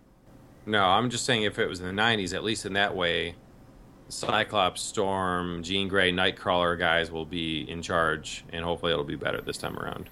No, 0.67 0.85
I'm 0.85 1.09
just 1.09 1.25
saying 1.25 1.43
if 1.45 1.59
it 1.59 1.67
was 1.67 1.81
in 1.81 1.87
the 1.87 2.03
90s, 2.03 2.35
at 2.35 2.45
least 2.45 2.67
in 2.67 2.75
that 2.75 2.95
way, 2.95 3.37
Cyclops, 4.09 4.81
Storm, 4.81 5.63
Jean 5.63 5.89
Grey, 5.89 6.11
Nightcrawler 6.13 6.79
guys 6.79 7.11
will 7.11 7.27
be 7.27 7.69
in 7.71 7.83
charge, 7.83 8.45
and 8.53 8.65
hopefully 8.65 8.93
it'll 8.93 9.05
be 9.05 9.17
better 9.17 9.41
this 9.41 9.59
time 9.59 9.79
around. 9.79 10.09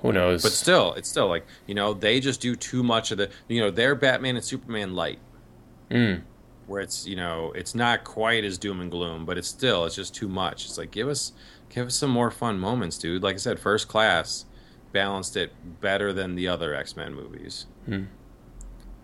Who 0.00 0.12
knows? 0.12 0.42
But 0.42 0.52
still, 0.52 0.94
it's 0.94 1.08
still 1.08 1.28
like 1.28 1.46
you 1.66 1.74
know 1.74 1.94
they 1.94 2.20
just 2.20 2.40
do 2.40 2.54
too 2.56 2.82
much 2.82 3.10
of 3.10 3.18
the 3.18 3.30
you 3.48 3.60
know 3.60 3.70
they're 3.70 3.94
Batman 3.94 4.36
and 4.36 4.44
Superman 4.44 4.94
light, 4.94 5.18
Mm. 5.90 6.22
where 6.66 6.80
it's 6.80 7.06
you 7.06 7.16
know 7.16 7.52
it's 7.54 7.74
not 7.74 8.02
quite 8.04 8.44
as 8.44 8.58
doom 8.58 8.80
and 8.80 8.90
gloom, 8.90 9.24
but 9.26 9.36
it's 9.38 9.48
still 9.48 9.84
it's 9.84 9.94
just 9.96 10.14
too 10.14 10.28
much. 10.28 10.64
It's 10.64 10.78
like 10.78 10.90
give 10.90 11.08
us 11.08 11.32
give 11.68 11.86
us 11.86 11.94
some 11.94 12.10
more 12.10 12.30
fun 12.30 12.58
moments, 12.58 12.98
dude. 12.98 13.22
Like 13.22 13.34
I 13.34 13.38
said, 13.38 13.58
First 13.60 13.88
Class 13.88 14.44
balanced 14.92 15.36
it 15.36 15.52
better 15.80 16.12
than 16.12 16.34
the 16.34 16.48
other 16.48 16.74
X 16.74 16.96
Men 16.96 17.14
movies. 17.14 17.66
Hmm. 17.86 18.04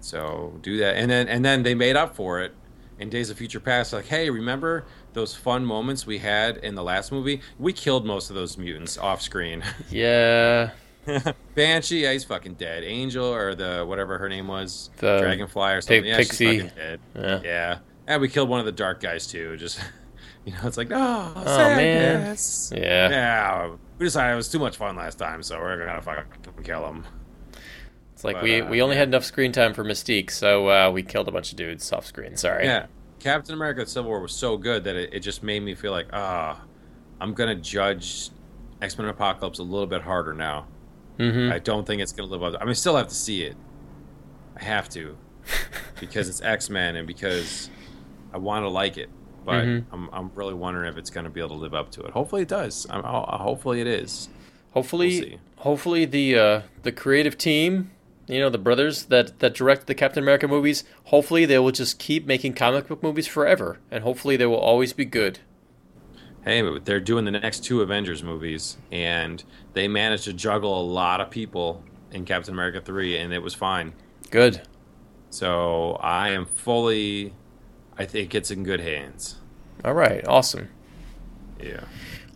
So 0.00 0.58
do 0.62 0.78
that, 0.78 0.96
and 0.96 1.10
then 1.10 1.28
and 1.28 1.44
then 1.44 1.62
they 1.62 1.74
made 1.74 1.96
up 1.96 2.14
for 2.14 2.40
it 2.40 2.54
in 2.98 3.08
Days 3.10 3.30
of 3.30 3.38
Future 3.38 3.60
Past. 3.60 3.92
Like, 3.92 4.06
hey, 4.06 4.30
remember 4.30 4.84
those 5.12 5.34
fun 5.34 5.64
moments 5.64 6.06
we 6.06 6.18
had 6.18 6.58
in 6.58 6.74
the 6.74 6.82
last 6.82 7.12
movie? 7.12 7.40
We 7.58 7.72
killed 7.72 8.04
most 8.06 8.30
of 8.30 8.36
those 8.36 8.58
mutants 8.58 8.98
off 8.98 9.22
screen. 9.22 9.62
yeah, 9.90 10.70
Banshee, 11.54 12.00
yeah, 12.00 12.12
he's 12.12 12.24
fucking 12.24 12.54
dead. 12.54 12.84
Angel 12.84 13.24
or 13.26 13.54
the 13.54 13.84
whatever 13.86 14.18
her 14.18 14.28
name 14.28 14.48
was, 14.48 14.90
The 14.98 15.18
Dragonfly 15.18 15.72
or 15.72 15.80
something. 15.80 16.02
Pi- 16.02 16.08
yeah, 16.08 16.16
Pixie. 16.16 16.46
she's 16.46 16.62
fucking 16.62 16.76
dead. 16.76 17.00
yeah. 17.14 17.40
Yeah, 17.44 17.78
and 18.06 18.20
we 18.20 18.28
killed 18.28 18.48
one 18.48 18.60
of 18.60 18.66
the 18.66 18.72
dark 18.72 19.00
guys 19.00 19.26
too. 19.26 19.56
Just 19.56 19.80
you 20.44 20.52
know, 20.52 20.60
it's 20.64 20.76
like 20.76 20.88
oh, 20.92 21.32
oh 21.34 21.44
man. 21.44 22.20
sadness. 22.36 22.72
Yeah. 22.74 23.10
yeah. 23.10 23.70
We 23.98 24.06
decided 24.06 24.32
it 24.34 24.36
was 24.36 24.48
too 24.48 24.58
much 24.60 24.76
fun 24.76 24.96
last 24.96 25.18
time, 25.18 25.42
so 25.42 25.58
we're 25.58 25.84
gonna 25.84 26.00
fucking 26.02 26.62
kill 26.64 26.86
him. 26.86 27.04
It's 28.18 28.24
like 28.24 28.34
But, 28.34 28.42
we, 28.42 28.60
uh, 28.60 28.68
we 28.68 28.82
only 28.82 28.96
yeah. 28.96 29.00
had 29.02 29.08
enough 29.10 29.22
screen 29.22 29.52
time 29.52 29.74
for 29.74 29.84
Mystique, 29.84 30.32
so 30.32 30.68
uh, 30.68 30.90
we 30.90 31.04
killed 31.04 31.28
a 31.28 31.30
bunch 31.30 31.52
of 31.52 31.56
dudes 31.56 31.92
off 31.92 32.04
screen. 32.04 32.36
Sorry. 32.36 32.64
Yeah, 32.64 32.86
Captain 33.20 33.54
America: 33.54 33.86
Civil 33.86 34.10
War 34.10 34.18
was 34.20 34.32
so 34.32 34.56
good 34.56 34.82
that 34.82 34.96
it, 34.96 35.10
it 35.14 35.20
just 35.20 35.44
made 35.44 35.62
me 35.62 35.76
feel 35.76 35.92
like 35.92 36.08
ah, 36.12 36.60
I'm 37.20 37.32
gonna 37.32 37.54
judge 37.54 38.30
X 38.82 38.98
Men 38.98 39.06
Apocalypse 39.06 39.60
a 39.60 39.62
little 39.62 39.86
bit 39.86 40.02
harder 40.02 40.34
now. 40.34 40.66
Mm-hmm. 41.20 41.52
I 41.52 41.60
don't 41.60 41.86
think 41.86 42.02
it's 42.02 42.10
gonna 42.10 42.28
live 42.28 42.42
up. 42.42 42.56
I 42.60 42.64
mean, 42.64 42.70
I 42.70 42.72
still 42.72 42.96
have 42.96 43.06
to 43.06 43.14
see 43.14 43.44
it. 43.44 43.54
I 44.56 44.64
have 44.64 44.88
to 44.88 45.16
because 46.00 46.28
it's 46.28 46.40
X 46.42 46.68
Men 46.70 46.96
and 46.96 47.06
because 47.06 47.70
I 48.34 48.38
want 48.38 48.64
to 48.64 48.68
like 48.68 48.98
it. 48.98 49.10
But 49.44 49.64
Mhm. 49.64 49.84
I'm, 49.92 50.10
I'm 50.12 50.30
really 50.34 50.54
wondering 50.54 50.90
if 50.90 50.98
it's 50.98 51.10
gonna 51.10 51.30
be 51.30 51.38
able 51.38 51.50
to 51.50 51.62
live 51.62 51.72
up 51.72 51.92
to 51.92 52.00
it. 52.02 52.10
Hopefully, 52.10 52.42
it 52.42 52.48
does. 52.48 52.84
I'm, 52.90 53.04
hopefully, 53.04 53.80
it 53.80 53.86
is. 53.86 54.28
Hopefully, 54.72 55.20
We'll 55.20 55.62
hopefully 55.62 56.04
the 56.04 56.36
uh, 56.36 56.62
the 56.82 56.90
creative 56.90 57.38
team, 57.38 57.92
you 58.28 58.40
know, 58.40 58.50
the 58.50 58.58
brothers 58.58 59.04
that 59.06 59.38
that 59.40 59.54
direct 59.54 59.86
the 59.86 59.94
Captain 59.94 60.22
America 60.22 60.46
movies, 60.46 60.84
hopefully 61.04 61.44
they 61.46 61.58
will 61.58 61.72
just 61.72 61.98
keep 61.98 62.26
making 62.26 62.54
comic 62.54 62.88
book 62.88 63.02
movies 63.02 63.26
forever, 63.26 63.78
and 63.90 64.04
hopefully 64.04 64.36
they 64.36 64.46
will 64.46 64.56
always 64.56 64.92
be 64.92 65.04
good. 65.04 65.40
Hey, 66.42 66.62
but 66.62 66.84
they're 66.84 67.00
doing 67.00 67.24
the 67.24 67.30
next 67.30 67.64
two 67.64 67.82
Avengers 67.82 68.22
movies, 68.22 68.78
and 68.92 69.42
they 69.72 69.88
managed 69.88 70.24
to 70.24 70.32
juggle 70.32 70.80
a 70.80 70.82
lot 70.82 71.20
of 71.20 71.30
people 71.30 71.82
in 72.10 72.24
Captain 72.24 72.54
America 72.54 72.80
three, 72.80 73.18
and 73.18 73.32
it 73.32 73.42
was 73.42 73.54
fine. 73.54 73.92
Good. 74.30 74.62
So 75.30 75.98
I 76.00 76.30
am 76.30 76.46
fully. 76.46 77.34
I 77.96 78.04
think 78.04 78.34
it's 78.34 78.50
in 78.50 78.62
good 78.62 78.80
hands. 78.80 79.36
All 79.84 79.94
right. 79.94 80.26
Awesome. 80.26 80.68
Yeah. 81.62 81.84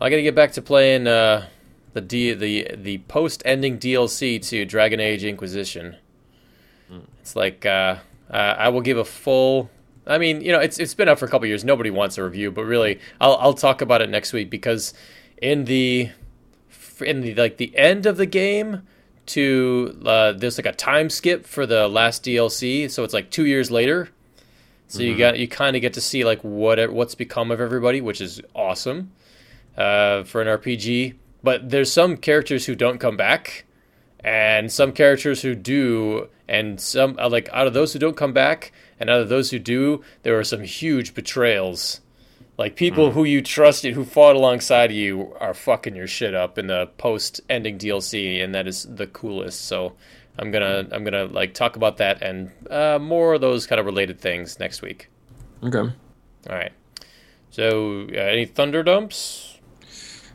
I 0.01 0.11
got 0.11 0.17
to 0.17 0.23
get 0.23 0.35
back 0.35 0.53
to 0.53 0.63
playing 0.63 1.07
uh, 1.07 1.47
the 1.93 2.01
D, 2.01 2.33
the 2.35 2.69
the 2.75 2.99
post 2.99 3.43
ending 3.45 3.79
DLC 3.79 4.45
to 4.49 4.65
Dragon 4.65 5.01
Age 5.01 5.25
Inquisition. 5.25 5.97
It's 7.21 7.37
like 7.37 7.65
uh, 7.65 7.97
uh, 8.31 8.37
I 8.37 8.69
will 8.69 8.81
give 8.81 8.99
a 8.99 9.05
full. 9.05 9.71
I 10.07 10.19
mean, 10.19 10.41
you 10.41 10.53
know, 10.53 10.59
it's 10.59 10.79
it's 10.79 10.95
been 10.95 11.09
out 11.09 11.19
for 11.19 11.27
a 11.27 11.29
couple 11.29 11.47
years. 11.47 11.65
Nobody 11.65 11.91
wants 11.91 12.19
a 12.19 12.25
review, 12.25 12.51
but 12.51 12.65
really, 12.65 12.99
I'll 13.21 13.37
I'll 13.37 13.55
talk 13.55 13.81
about 13.81 14.03
it 14.03 14.11
next 14.11 14.33
week 14.33 14.51
because 14.51 14.95
in 15.41 15.65
the 15.65 16.11
in 17.01 17.21
the 17.21 17.35
like 17.35 17.57
the 17.57 17.77
end 17.77 18.07
of 18.07 18.17
the 18.17 18.27
game 18.27 18.83
to 19.27 20.01
uh, 20.05 20.33
there's 20.33 20.59
like 20.59 20.67
a 20.67 20.73
time 20.73 21.09
skip 21.09 21.47
for 21.47 21.67
the 21.67 21.89
last 21.89 22.25
DLC, 22.25 22.91
so 22.91 23.05
it's 23.05 23.15
like 23.15 23.31
two 23.31 23.47
years 23.47 23.71
later. 23.71 24.09
So 24.89 25.01
you 25.01 25.17
got 25.17 25.39
you 25.39 25.49
kind 25.49 25.75
of 25.75 25.81
get 25.81 25.95
to 25.95 26.03
see 26.03 26.23
like 26.23 26.43
what 26.43 26.93
what's 26.93 27.15
become 27.15 27.51
of 27.51 27.63
everybody, 27.63 28.03
which 28.03 28.21
is 28.21 28.43
awesome 28.55 29.13
uh, 29.75 30.25
for 30.25 30.43
an 30.43 30.49
RPG. 30.49 31.15
But 31.43 31.71
there's 31.71 31.93
some 31.93 32.17
characters 32.17 32.67
who 32.67 32.75
don't 32.75 32.99
come 32.99 33.17
back, 33.17 33.65
and 34.21 34.71
some 34.71 34.93
characters 34.93 35.43
who 35.43 35.55
do, 35.55 36.29
and 36.49 36.81
some 36.81 37.17
uh, 37.19 37.29
like 37.29 37.49
out 37.53 37.67
of 37.67 37.75
those 37.75 37.93
who 37.93 37.99
don't 37.99 38.17
come 38.17 38.33
back, 38.33 38.73
and 39.01 39.11
out 39.11 39.21
of 39.21 39.29
those 39.29 39.51
who 39.51 39.59
do, 39.59 40.03
there 40.23 40.39
are 40.39 40.45
some 40.45 40.63
huge 40.63 41.15
betrayals. 41.15 42.01
Like 42.59 42.77
people 42.77 43.13
who 43.13 43.25
you 43.25 43.41
trusted, 43.43 43.95
who 43.95 44.05
fought 44.05 44.37
alongside 44.37 44.93
you, 44.93 45.35
are 45.41 45.55
fucking 45.55 45.97
your 45.97 46.07
shit 46.07 46.35
up 46.35 46.59
in 46.59 46.67
the 46.67 46.91
post-ending 46.99 47.79
DLC, 47.79 48.45
and 48.45 48.55
that 48.55 48.69
is 48.69 48.85
the 48.85 49.07
coolest. 49.07 49.65
So 49.65 49.95
I'm 50.39 50.51
gonna 50.51 50.87
I'm 50.93 51.03
gonna 51.05 51.25
like 51.25 51.55
talk 51.55 51.77
about 51.77 51.97
that 51.99 52.23
and 52.23 52.51
uh, 52.71 52.99
more 53.01 53.35
of 53.35 53.41
those 53.41 53.67
kind 53.67 53.81
of 53.81 53.87
related 53.87 54.21
things 54.21 54.59
next 54.59 54.83
week. 54.83 55.09
Okay. 55.63 55.79
All 55.79 55.93
right. 56.49 56.73
So 57.51 58.07
uh, 58.13 58.17
any 58.17 58.47
thunder 58.47 58.83
dumps? 58.83 59.52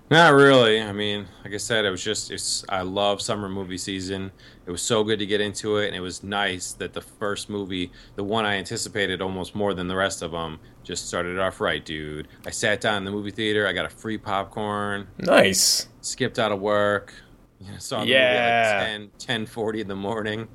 Not 0.09 0.33
really. 0.33 0.81
I 0.81 0.93
mean, 0.93 1.27
like 1.43 1.53
I 1.53 1.57
said, 1.57 1.83
it 1.83 1.89
was 1.89 2.01
just 2.01 2.31
it's 2.31 2.63
I 2.69 2.81
love 2.81 3.21
summer 3.21 3.49
movie 3.49 3.77
season. 3.77 4.31
It 4.65 4.71
was 4.71 4.81
so 4.81 5.03
good 5.03 5.19
to 5.19 5.25
get 5.25 5.41
into 5.41 5.77
it 5.77 5.87
and 5.87 5.95
it 5.95 5.99
was 5.99 6.23
nice 6.23 6.71
that 6.73 6.93
the 6.93 7.01
first 7.01 7.49
movie, 7.49 7.91
the 8.15 8.23
one 8.23 8.45
I 8.45 8.55
anticipated 8.55 9.21
almost 9.21 9.53
more 9.53 9.73
than 9.73 9.87
the 9.89 9.97
rest 9.97 10.21
of 10.21 10.31
them, 10.31 10.59
just 10.83 11.07
started 11.09 11.37
off 11.37 11.59
right, 11.59 11.83
dude. 11.83 12.29
I 12.45 12.51
sat 12.51 12.79
down 12.79 12.97
in 12.99 13.03
the 13.05 13.11
movie 13.11 13.31
theater, 13.31 13.67
I 13.67 13.73
got 13.73 13.85
a 13.85 13.89
free 13.89 14.17
popcorn, 14.17 15.07
Nice. 15.17 15.89
skipped 15.99 16.39
out 16.39 16.53
of 16.53 16.61
work, 16.61 17.13
saw 17.79 17.99
the 18.05 18.07
Yeah. 18.07 18.29
movie 18.29 18.39
at 18.39 19.01
like 19.01 19.17
10 19.17 19.45
10:40 19.47 19.81
in 19.81 19.87
the 19.89 19.95
morning 19.95 20.47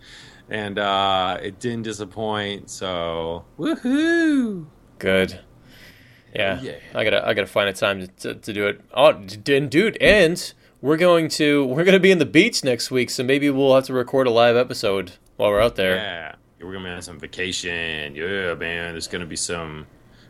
and 0.48 0.78
uh 0.78 1.36
it 1.42 1.60
didn't 1.60 1.82
disappoint. 1.82 2.70
So, 2.70 3.44
woohoo. 3.58 4.64
Good. 4.98 5.40
Yeah. 6.34 6.60
yeah. 6.62 6.72
I 6.94 7.04
gotta 7.04 7.26
I 7.26 7.34
gotta 7.34 7.46
find 7.46 7.68
a 7.68 7.72
time 7.72 8.00
to, 8.00 8.06
to, 8.08 8.34
to 8.34 8.52
do 8.52 8.66
it. 8.66 8.80
Oh, 8.94 9.08
and 9.10 9.70
dude, 9.70 9.96
and 10.00 10.52
we're 10.80 10.96
going 10.96 11.28
to 11.30 11.64
we're 11.66 11.84
gonna 11.84 12.00
be 12.00 12.10
in 12.10 12.18
the 12.18 12.26
beach 12.26 12.64
next 12.64 12.90
week, 12.90 13.10
so 13.10 13.22
maybe 13.22 13.48
we'll 13.50 13.74
have 13.74 13.84
to 13.84 13.92
record 13.92 14.26
a 14.26 14.30
live 14.30 14.56
episode 14.56 15.12
while 15.36 15.50
we're 15.50 15.60
out 15.60 15.76
there. 15.76 15.96
Yeah, 15.96 16.34
we're 16.60 16.72
gonna 16.72 16.84
be 16.84 16.90
on 16.90 17.02
some 17.02 17.18
vacation. 17.20 18.14
Yeah, 18.14 18.54
man. 18.54 18.92
There's 18.92 19.08
gonna 19.08 19.26
be 19.26 19.36
some 19.36 19.86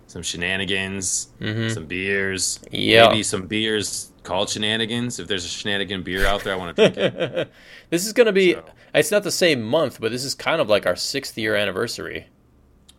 some 0.08 0.22
shenanigans, 0.22 1.28
some 1.40 1.86
beers. 1.86 2.58
Mm-hmm. 2.64 2.74
Yeah. 2.74 3.08
maybe 3.08 3.22
some 3.22 3.46
beers 3.46 4.12
called 4.24 4.50
shenanigans. 4.50 5.18
If 5.18 5.26
there's 5.28 5.44
a 5.44 5.48
shenanigan 5.48 6.02
beer 6.02 6.26
out 6.26 6.44
there, 6.44 6.52
I 6.52 6.56
want 6.56 6.76
to 6.76 6.90
drink 6.90 6.96
it. 7.14 7.50
This 7.90 8.06
is 8.06 8.12
gonna 8.12 8.32
be. 8.32 8.54
So- 8.54 8.64
It's 8.94 9.10
not 9.10 9.22
the 9.22 9.30
same 9.30 9.62
month, 9.62 10.00
but 10.00 10.10
this 10.12 10.24
is 10.24 10.34
kind 10.34 10.60
of 10.60 10.68
like 10.68 10.84
our 10.86 10.96
sixth 10.96 11.38
year 11.38 11.54
anniversary 11.56 12.26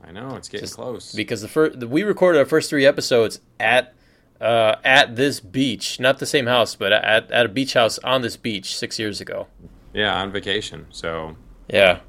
I 0.05 0.11
know 0.11 0.35
it's 0.35 0.49
getting 0.49 0.63
Just 0.65 0.75
close. 0.75 1.13
because 1.13 1.41
the 1.41 1.47
first 1.47 1.77
we 1.77 2.03
recorded 2.03 2.39
our 2.39 2.45
first 2.45 2.69
three 2.69 2.85
episodes 2.85 3.39
at 3.59 3.93
uh, 4.41 4.75
at 4.83 5.15
this 5.15 5.39
beach, 5.39 5.99
not 5.99 6.19
the 6.19 6.25
same 6.25 6.47
house, 6.47 6.75
but 6.75 6.91
at 6.91 7.31
at 7.31 7.45
a 7.45 7.49
beach 7.49 7.73
house 7.73 7.97
on 7.99 8.21
this 8.21 8.35
beach 8.37 8.75
six 8.77 8.99
years 8.99 9.21
ago. 9.21 9.47
yeah, 9.93 10.13
on 10.21 10.31
vacation. 10.31 10.87
So 10.91 11.35
Yeah. 11.69 11.99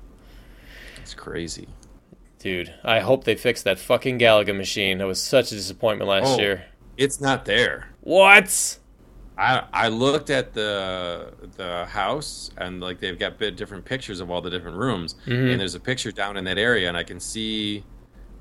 it's 1.00 1.14
crazy. 1.14 1.68
Dude, 2.38 2.74
I 2.84 3.00
hope 3.00 3.24
they 3.24 3.36
fix 3.36 3.62
that 3.62 3.78
fucking 3.78 4.18
Galaga 4.18 4.54
machine. 4.56 4.98
That 4.98 5.06
was 5.06 5.20
such 5.20 5.52
a 5.52 5.54
disappointment 5.54 6.08
last 6.10 6.38
Oh. 6.38 6.40
year. 6.40 6.64
It's 6.96 7.20
not 7.20 7.44
there. 7.46 7.88
What? 8.00 8.78
I 9.36 9.64
I 9.72 9.88
looked 9.88 10.30
at 10.30 10.52
the 10.52 11.32
the 11.56 11.86
house 11.86 12.50
and 12.56 12.80
like 12.80 13.00
they've 13.00 13.18
got 13.18 13.38
bit 13.38 13.56
different 13.56 13.84
pictures 13.84 14.20
of 14.20 14.30
all 14.30 14.40
the 14.40 14.50
different 14.50 14.76
rooms 14.76 15.16
Mhm. 15.26 15.52
and 15.52 15.60
there's 15.60 15.74
a 15.74 15.80
picture 15.80 16.12
down 16.12 16.36
in 16.36 16.44
that 16.44 16.58
area 16.58 16.88
and 16.88 16.96
I 16.96 17.02
can 17.02 17.18
see 17.20 17.84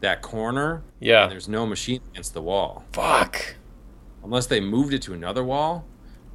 that 0.02 0.22
corner 0.22 0.84
Yeah. 1.00 1.24
and 1.24 1.32
there's 1.32 1.48
no 1.50 1.66
machine 1.66 2.02
against 2.12 2.34
the 2.34 2.42
wall 2.42 2.84
Fuck. 2.94 3.56
unless 4.24 4.46
they 4.48 4.60
moved 4.60 4.94
it 4.94 5.02
to 5.04 5.14
another 5.14 5.44
wall 5.44 5.86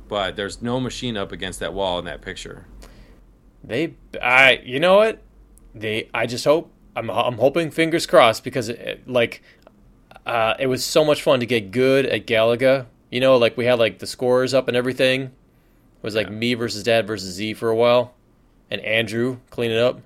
but 0.08 0.36
there's 0.36 0.60
no 0.62 0.80
machine 0.80 1.16
up 1.16 1.32
against 1.32 1.60
that 1.60 1.72
wall 1.74 1.98
in 1.98 2.04
that 2.06 2.20
picture 2.22 2.66
They, 3.62 3.94
I, 4.22 4.60
you 4.64 4.80
know 4.80 4.96
what? 4.96 5.20
They, 5.74 6.08
I 6.14 6.26
just 6.26 6.44
hope. 6.44 6.72
I'm, 6.96 7.10
I'm 7.10 7.34
hoping, 7.38 7.70
fingers 7.70 8.06
crossed, 8.06 8.42
because 8.44 8.68
it, 8.68 9.02
like, 9.06 9.42
uh, 10.24 10.54
it 10.58 10.68
was 10.68 10.84
so 10.84 11.04
much 11.04 11.22
fun 11.22 11.40
to 11.40 11.46
get 11.46 11.70
good 11.72 12.06
at 12.06 12.26
Galaga. 12.26 12.86
You 13.10 13.20
know, 13.20 13.36
like 13.36 13.56
we 13.56 13.64
had 13.64 13.78
like 13.78 13.98
the 13.98 14.06
scores 14.06 14.52
up 14.54 14.68
and 14.68 14.76
everything. 14.76 15.22
It 15.22 15.30
was 16.02 16.14
like 16.14 16.26
Yeah. 16.28 16.32
me 16.34 16.54
versus 16.54 16.82
Dad 16.82 17.06
versus 17.06 17.34
Z 17.34 17.54
for 17.54 17.70
a 17.70 17.76
while, 17.76 18.14
and 18.70 18.80
Andrew 18.82 19.38
clean 19.50 19.70
it 19.70 19.78
up. 19.78 20.00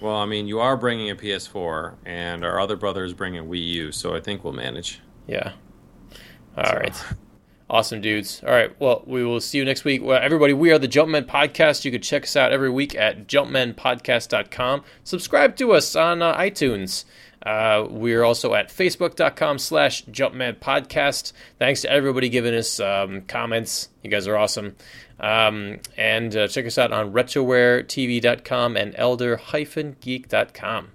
Well, 0.00 0.16
I 0.16 0.24
mean, 0.26 0.48
you 0.48 0.58
are 0.60 0.76
bringing 0.78 1.10
a 1.10 1.14
PS4, 1.14 1.94
and 2.06 2.44
our 2.44 2.58
other 2.58 2.76
brother 2.76 3.04
is 3.04 3.12
bringing 3.12 3.40
a 3.40 3.44
Wii 3.44 3.62
U, 3.66 3.92
so 3.92 4.14
I 4.16 4.20
think 4.20 4.42
we'll 4.42 4.54
manage. 4.54 5.00
Yeah. 5.26 5.52
All 6.56 6.64
So- 6.64 6.76
right. 6.76 7.04
Awesome, 7.68 8.00
dudes. 8.00 8.42
All 8.44 8.50
right. 8.52 8.72
Well, 8.80 9.04
we 9.06 9.22
will 9.24 9.40
see 9.40 9.58
you 9.58 9.64
next 9.64 9.84
week. 9.84 10.02
Well, 10.02 10.18
everybody, 10.20 10.52
we 10.52 10.72
are 10.72 10.78
the 10.78 10.88
Jumpman 10.88 11.26
Podcast. 11.26 11.84
You 11.84 11.92
can 11.92 12.00
check 12.02 12.24
us 12.24 12.34
out 12.34 12.50
every 12.50 12.68
week 12.70 12.96
at 12.96 13.28
jumpmanpodcast.com. 13.28 14.82
Subscribe 15.04 15.54
to 15.56 15.72
us 15.72 15.94
on 15.94 16.20
uh, 16.22 16.36
iTunes. 16.36 17.04
Uh, 17.44 17.86
we're 17.88 18.22
also 18.22 18.54
at 18.54 18.68
facebook.com 18.68 19.58
slash 19.58 20.04
jumpman 20.06 20.58
podcast. 20.58 21.32
Thanks 21.58 21.82
to 21.82 21.90
everybody 21.90 22.28
giving 22.28 22.54
us 22.54 22.78
um, 22.80 23.22
comments. 23.22 23.88
You 24.02 24.10
guys 24.10 24.26
are 24.26 24.36
awesome. 24.36 24.76
Um, 25.18 25.78
and 25.96 26.34
uh, 26.36 26.48
check 26.48 26.66
us 26.66 26.76
out 26.78 26.92
on 26.92 27.12
retrowaretv.com 27.12 28.76
and 28.76 28.94
elder-geek.com. 28.96 30.88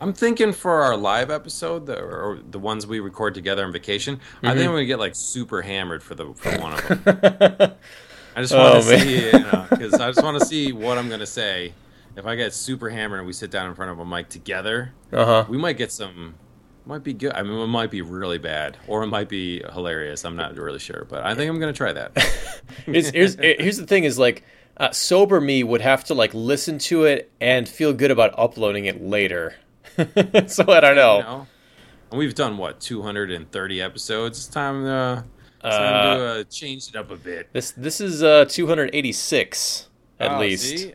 I'm 0.00 0.12
thinking 0.12 0.52
for 0.52 0.82
our 0.82 0.96
live 0.96 1.30
episode, 1.30 1.86
the, 1.86 1.98
or 1.98 2.38
the 2.48 2.58
ones 2.60 2.86
we 2.86 3.00
record 3.00 3.34
together 3.34 3.64
on 3.64 3.72
vacation, 3.72 4.20
I 4.44 4.54
think 4.54 4.66
I'm 4.66 4.70
gonna 4.72 4.84
get 4.84 5.00
like 5.00 5.14
super 5.16 5.60
hammered 5.60 6.04
for 6.04 6.14
the 6.14 6.32
for 6.34 6.56
one 6.60 6.74
of 6.74 6.86
them. 7.04 7.12
I 8.36 8.40
just 8.42 8.54
want 8.54 8.76
Oh, 8.76 8.80
to 8.82 8.88
man. 8.88 9.00
see, 9.00 9.26
you 9.26 9.32
know, 9.32 9.66
because 9.70 9.94
I 9.94 10.08
just 10.12 10.22
want 10.22 10.38
to 10.38 10.46
see 10.46 10.70
what 10.70 10.98
I'm 10.98 11.08
gonna 11.08 11.26
say. 11.26 11.72
If 12.18 12.26
I 12.26 12.34
get 12.34 12.52
super 12.52 12.90
hammered 12.90 13.20
and 13.20 13.26
we 13.26 13.32
sit 13.32 13.50
down 13.50 13.68
in 13.68 13.74
front 13.76 13.92
of 13.92 13.98
a 14.00 14.04
mic 14.04 14.28
together, 14.28 14.92
Uh 15.12 15.24
huh. 15.24 15.44
we 15.48 15.56
might 15.56 15.76
get 15.78 15.92
some. 15.92 16.34
Might 16.84 17.04
be 17.04 17.12
good. 17.12 17.32
I 17.34 17.42
mean, 17.42 17.58
it 17.60 17.66
might 17.66 17.90
be 17.90 18.00
really 18.02 18.38
bad, 18.38 18.76
or 18.86 19.02
it 19.04 19.08
might 19.08 19.28
be 19.28 19.62
hilarious. 19.72 20.24
I'm 20.24 20.36
not 20.36 20.56
really 20.56 20.78
sure, 20.78 21.06
but 21.08 21.22
I 21.24 21.34
think 21.34 21.50
I'm 21.50 21.60
gonna 21.60 21.72
try 21.72 21.92
that. 21.92 22.16
here's, 22.86 23.10
here's 23.10 23.34
here's 23.36 23.76
the 23.76 23.86
thing: 23.86 24.04
is 24.04 24.18
like 24.18 24.42
uh, 24.78 24.90
sober 24.90 25.40
me 25.40 25.62
would 25.62 25.80
have 25.82 26.02
to 26.04 26.14
like 26.14 26.32
listen 26.34 26.78
to 26.78 27.04
it 27.04 27.30
and 27.40 27.68
feel 27.68 27.92
good 27.92 28.10
about 28.10 28.34
uploading 28.38 28.86
it 28.86 29.02
later. 29.02 29.54
so 30.46 30.64
I 30.68 30.80
don't 30.80 30.96
know. 30.96 31.16
You 31.18 31.22
know? 31.24 31.46
And 32.10 32.18
we've 32.18 32.34
done 32.34 32.56
what 32.56 32.80
230 32.80 33.82
episodes. 33.82 34.38
It's 34.38 34.46
time, 34.46 34.86
uh, 34.86 35.22
it's 35.62 35.76
time 35.76 36.16
to 36.18 36.24
uh, 36.24 36.44
change 36.44 36.88
it 36.88 36.96
up 36.96 37.10
a 37.10 37.16
bit. 37.16 37.52
This 37.52 37.72
this 37.72 38.00
is 38.00 38.22
uh 38.22 38.46
286 38.46 39.88
at 40.20 40.32
Oh, 40.32 40.40
least. 40.40 40.64
see? 40.78 40.94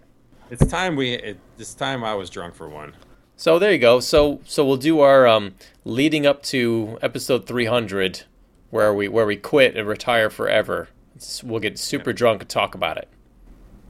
It's 0.54 0.66
time 0.68 0.96
we. 0.96 1.14
It, 1.14 1.40
this 1.58 1.74
time 1.74 2.04
I 2.04 2.14
was 2.14 2.30
drunk 2.30 2.54
for 2.54 2.70
one. 2.70 2.94
So 3.38 3.58
there 3.58 3.72
you 3.72 3.80
go. 3.80 4.00
So 4.00 4.40
so 4.46 4.64
we'll 4.64 4.78
do 4.78 5.00
our 5.00 5.26
um 5.28 5.56
leading 5.84 6.28
up 6.28 6.44
to 6.44 7.00
episode 7.02 7.48
300 7.48 8.24
where 8.70 8.94
we 8.94 9.08
where 9.08 9.26
we 9.26 9.36
quit 9.36 9.76
and 9.76 9.88
retire 9.88 10.30
forever. 10.30 10.90
It's- 11.16 11.44
we'll 11.44 11.60
get 11.60 11.80
super 11.80 12.14
drunk 12.14 12.42
and 12.42 12.50
talk 12.50 12.76
about 12.76 12.98
it. 12.98 13.08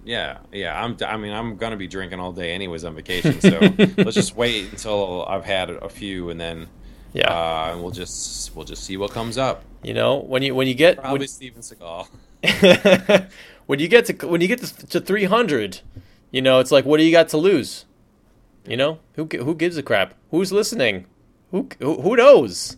Yeah, 0.05 0.37
yeah. 0.53 0.81
I'm. 0.81 0.95
I 1.05 1.17
mean, 1.17 1.33
I'm 1.33 1.57
gonna 1.57 1.75
be 1.77 1.87
drinking 1.87 2.19
all 2.21 2.31
day 2.31 2.51
anyways 2.53 2.85
on 2.85 2.95
vacation. 2.95 3.41
So 3.41 3.59
let's 3.97 4.13
just 4.15 4.35
wait 4.35 4.71
until 4.71 5.25
I've 5.27 5.45
had 5.45 5.69
a 5.69 5.89
few, 5.89 6.29
and 6.29 6.39
then 6.39 6.67
Yeah. 7.13 7.27
uh, 7.29 7.71
and 7.73 7.81
we'll 7.81 7.91
just 7.91 8.55
we'll 8.55 8.65
just 8.65 8.83
see 8.85 8.95
what 8.97 9.11
comes 9.11 9.37
up. 9.37 9.63
you 9.83 9.93
know, 9.93 10.15
when 10.17 10.43
you 10.43 10.55
when 10.55 10.67
you 10.69 10.75
get 10.75 10.97
Probably 10.97 11.19
when, 11.19 11.27
Steven 11.27 11.61
Seagal. 11.61 12.07
when 13.65 13.79
you 13.79 13.87
get 13.89 14.05
to 14.07 14.27
when 14.27 14.39
you 14.41 14.47
get 14.47 14.59
to, 14.61 14.87
to 14.87 14.99
300, 14.99 15.79
you 16.33 16.41
know, 16.41 16.59
it's 16.59 16.71
like 16.71 16.83
what 16.83 16.97
do 16.97 17.03
you 17.03 17.11
got 17.11 17.29
to 17.29 17.37
lose? 17.37 17.85
You 18.67 18.75
know, 18.75 18.99
who 19.13 19.25
who 19.25 19.55
gives 19.55 19.77
a 19.77 19.83
crap? 19.83 20.15
Who's 20.31 20.51
listening? 20.51 21.05
Who 21.51 21.69
who, 21.79 22.01
who 22.01 22.15
knows? 22.17 22.75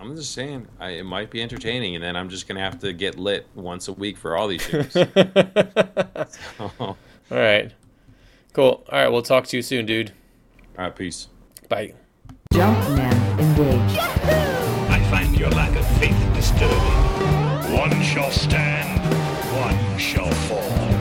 I'm 0.00 0.16
just 0.16 0.34
saying, 0.34 0.66
I, 0.78 0.90
it 0.90 1.04
might 1.04 1.30
be 1.30 1.40
entertaining, 1.40 1.94
and 1.94 2.04
then 2.04 2.16
I'm 2.16 2.28
just 2.28 2.48
gonna 2.48 2.60
have 2.60 2.80
to 2.80 2.92
get 2.92 3.16
lit 3.16 3.46
once 3.54 3.88
a 3.88 3.92
week 3.92 4.18
for 4.18 4.36
all 4.36 4.48
these 4.48 4.62
shows. 4.62 4.96
All 6.58 6.72
all 6.78 6.96
right. 7.30 7.72
Cool. 8.52 8.84
All 8.88 8.98
right, 8.98 9.08
we'll 9.08 9.22
talk 9.22 9.46
to 9.46 9.56
you 9.56 9.62
soon, 9.62 9.86
dude. 9.86 10.12
All 10.76 10.84
right, 10.84 10.94
peace. 10.94 11.28
Bye. 11.68 11.94
Jumpman 12.52 13.38
engaged. 13.38 13.98
I 13.98 15.06
find 15.10 15.38
your 15.38 15.50
lack 15.50 15.76
of 15.76 15.86
faith 15.98 16.18
disturbing. 16.34 16.76
One 17.72 18.02
shall 18.02 18.30
stand, 18.30 19.00
one 19.54 19.98
shall 19.98 20.30
fall. 20.30 20.94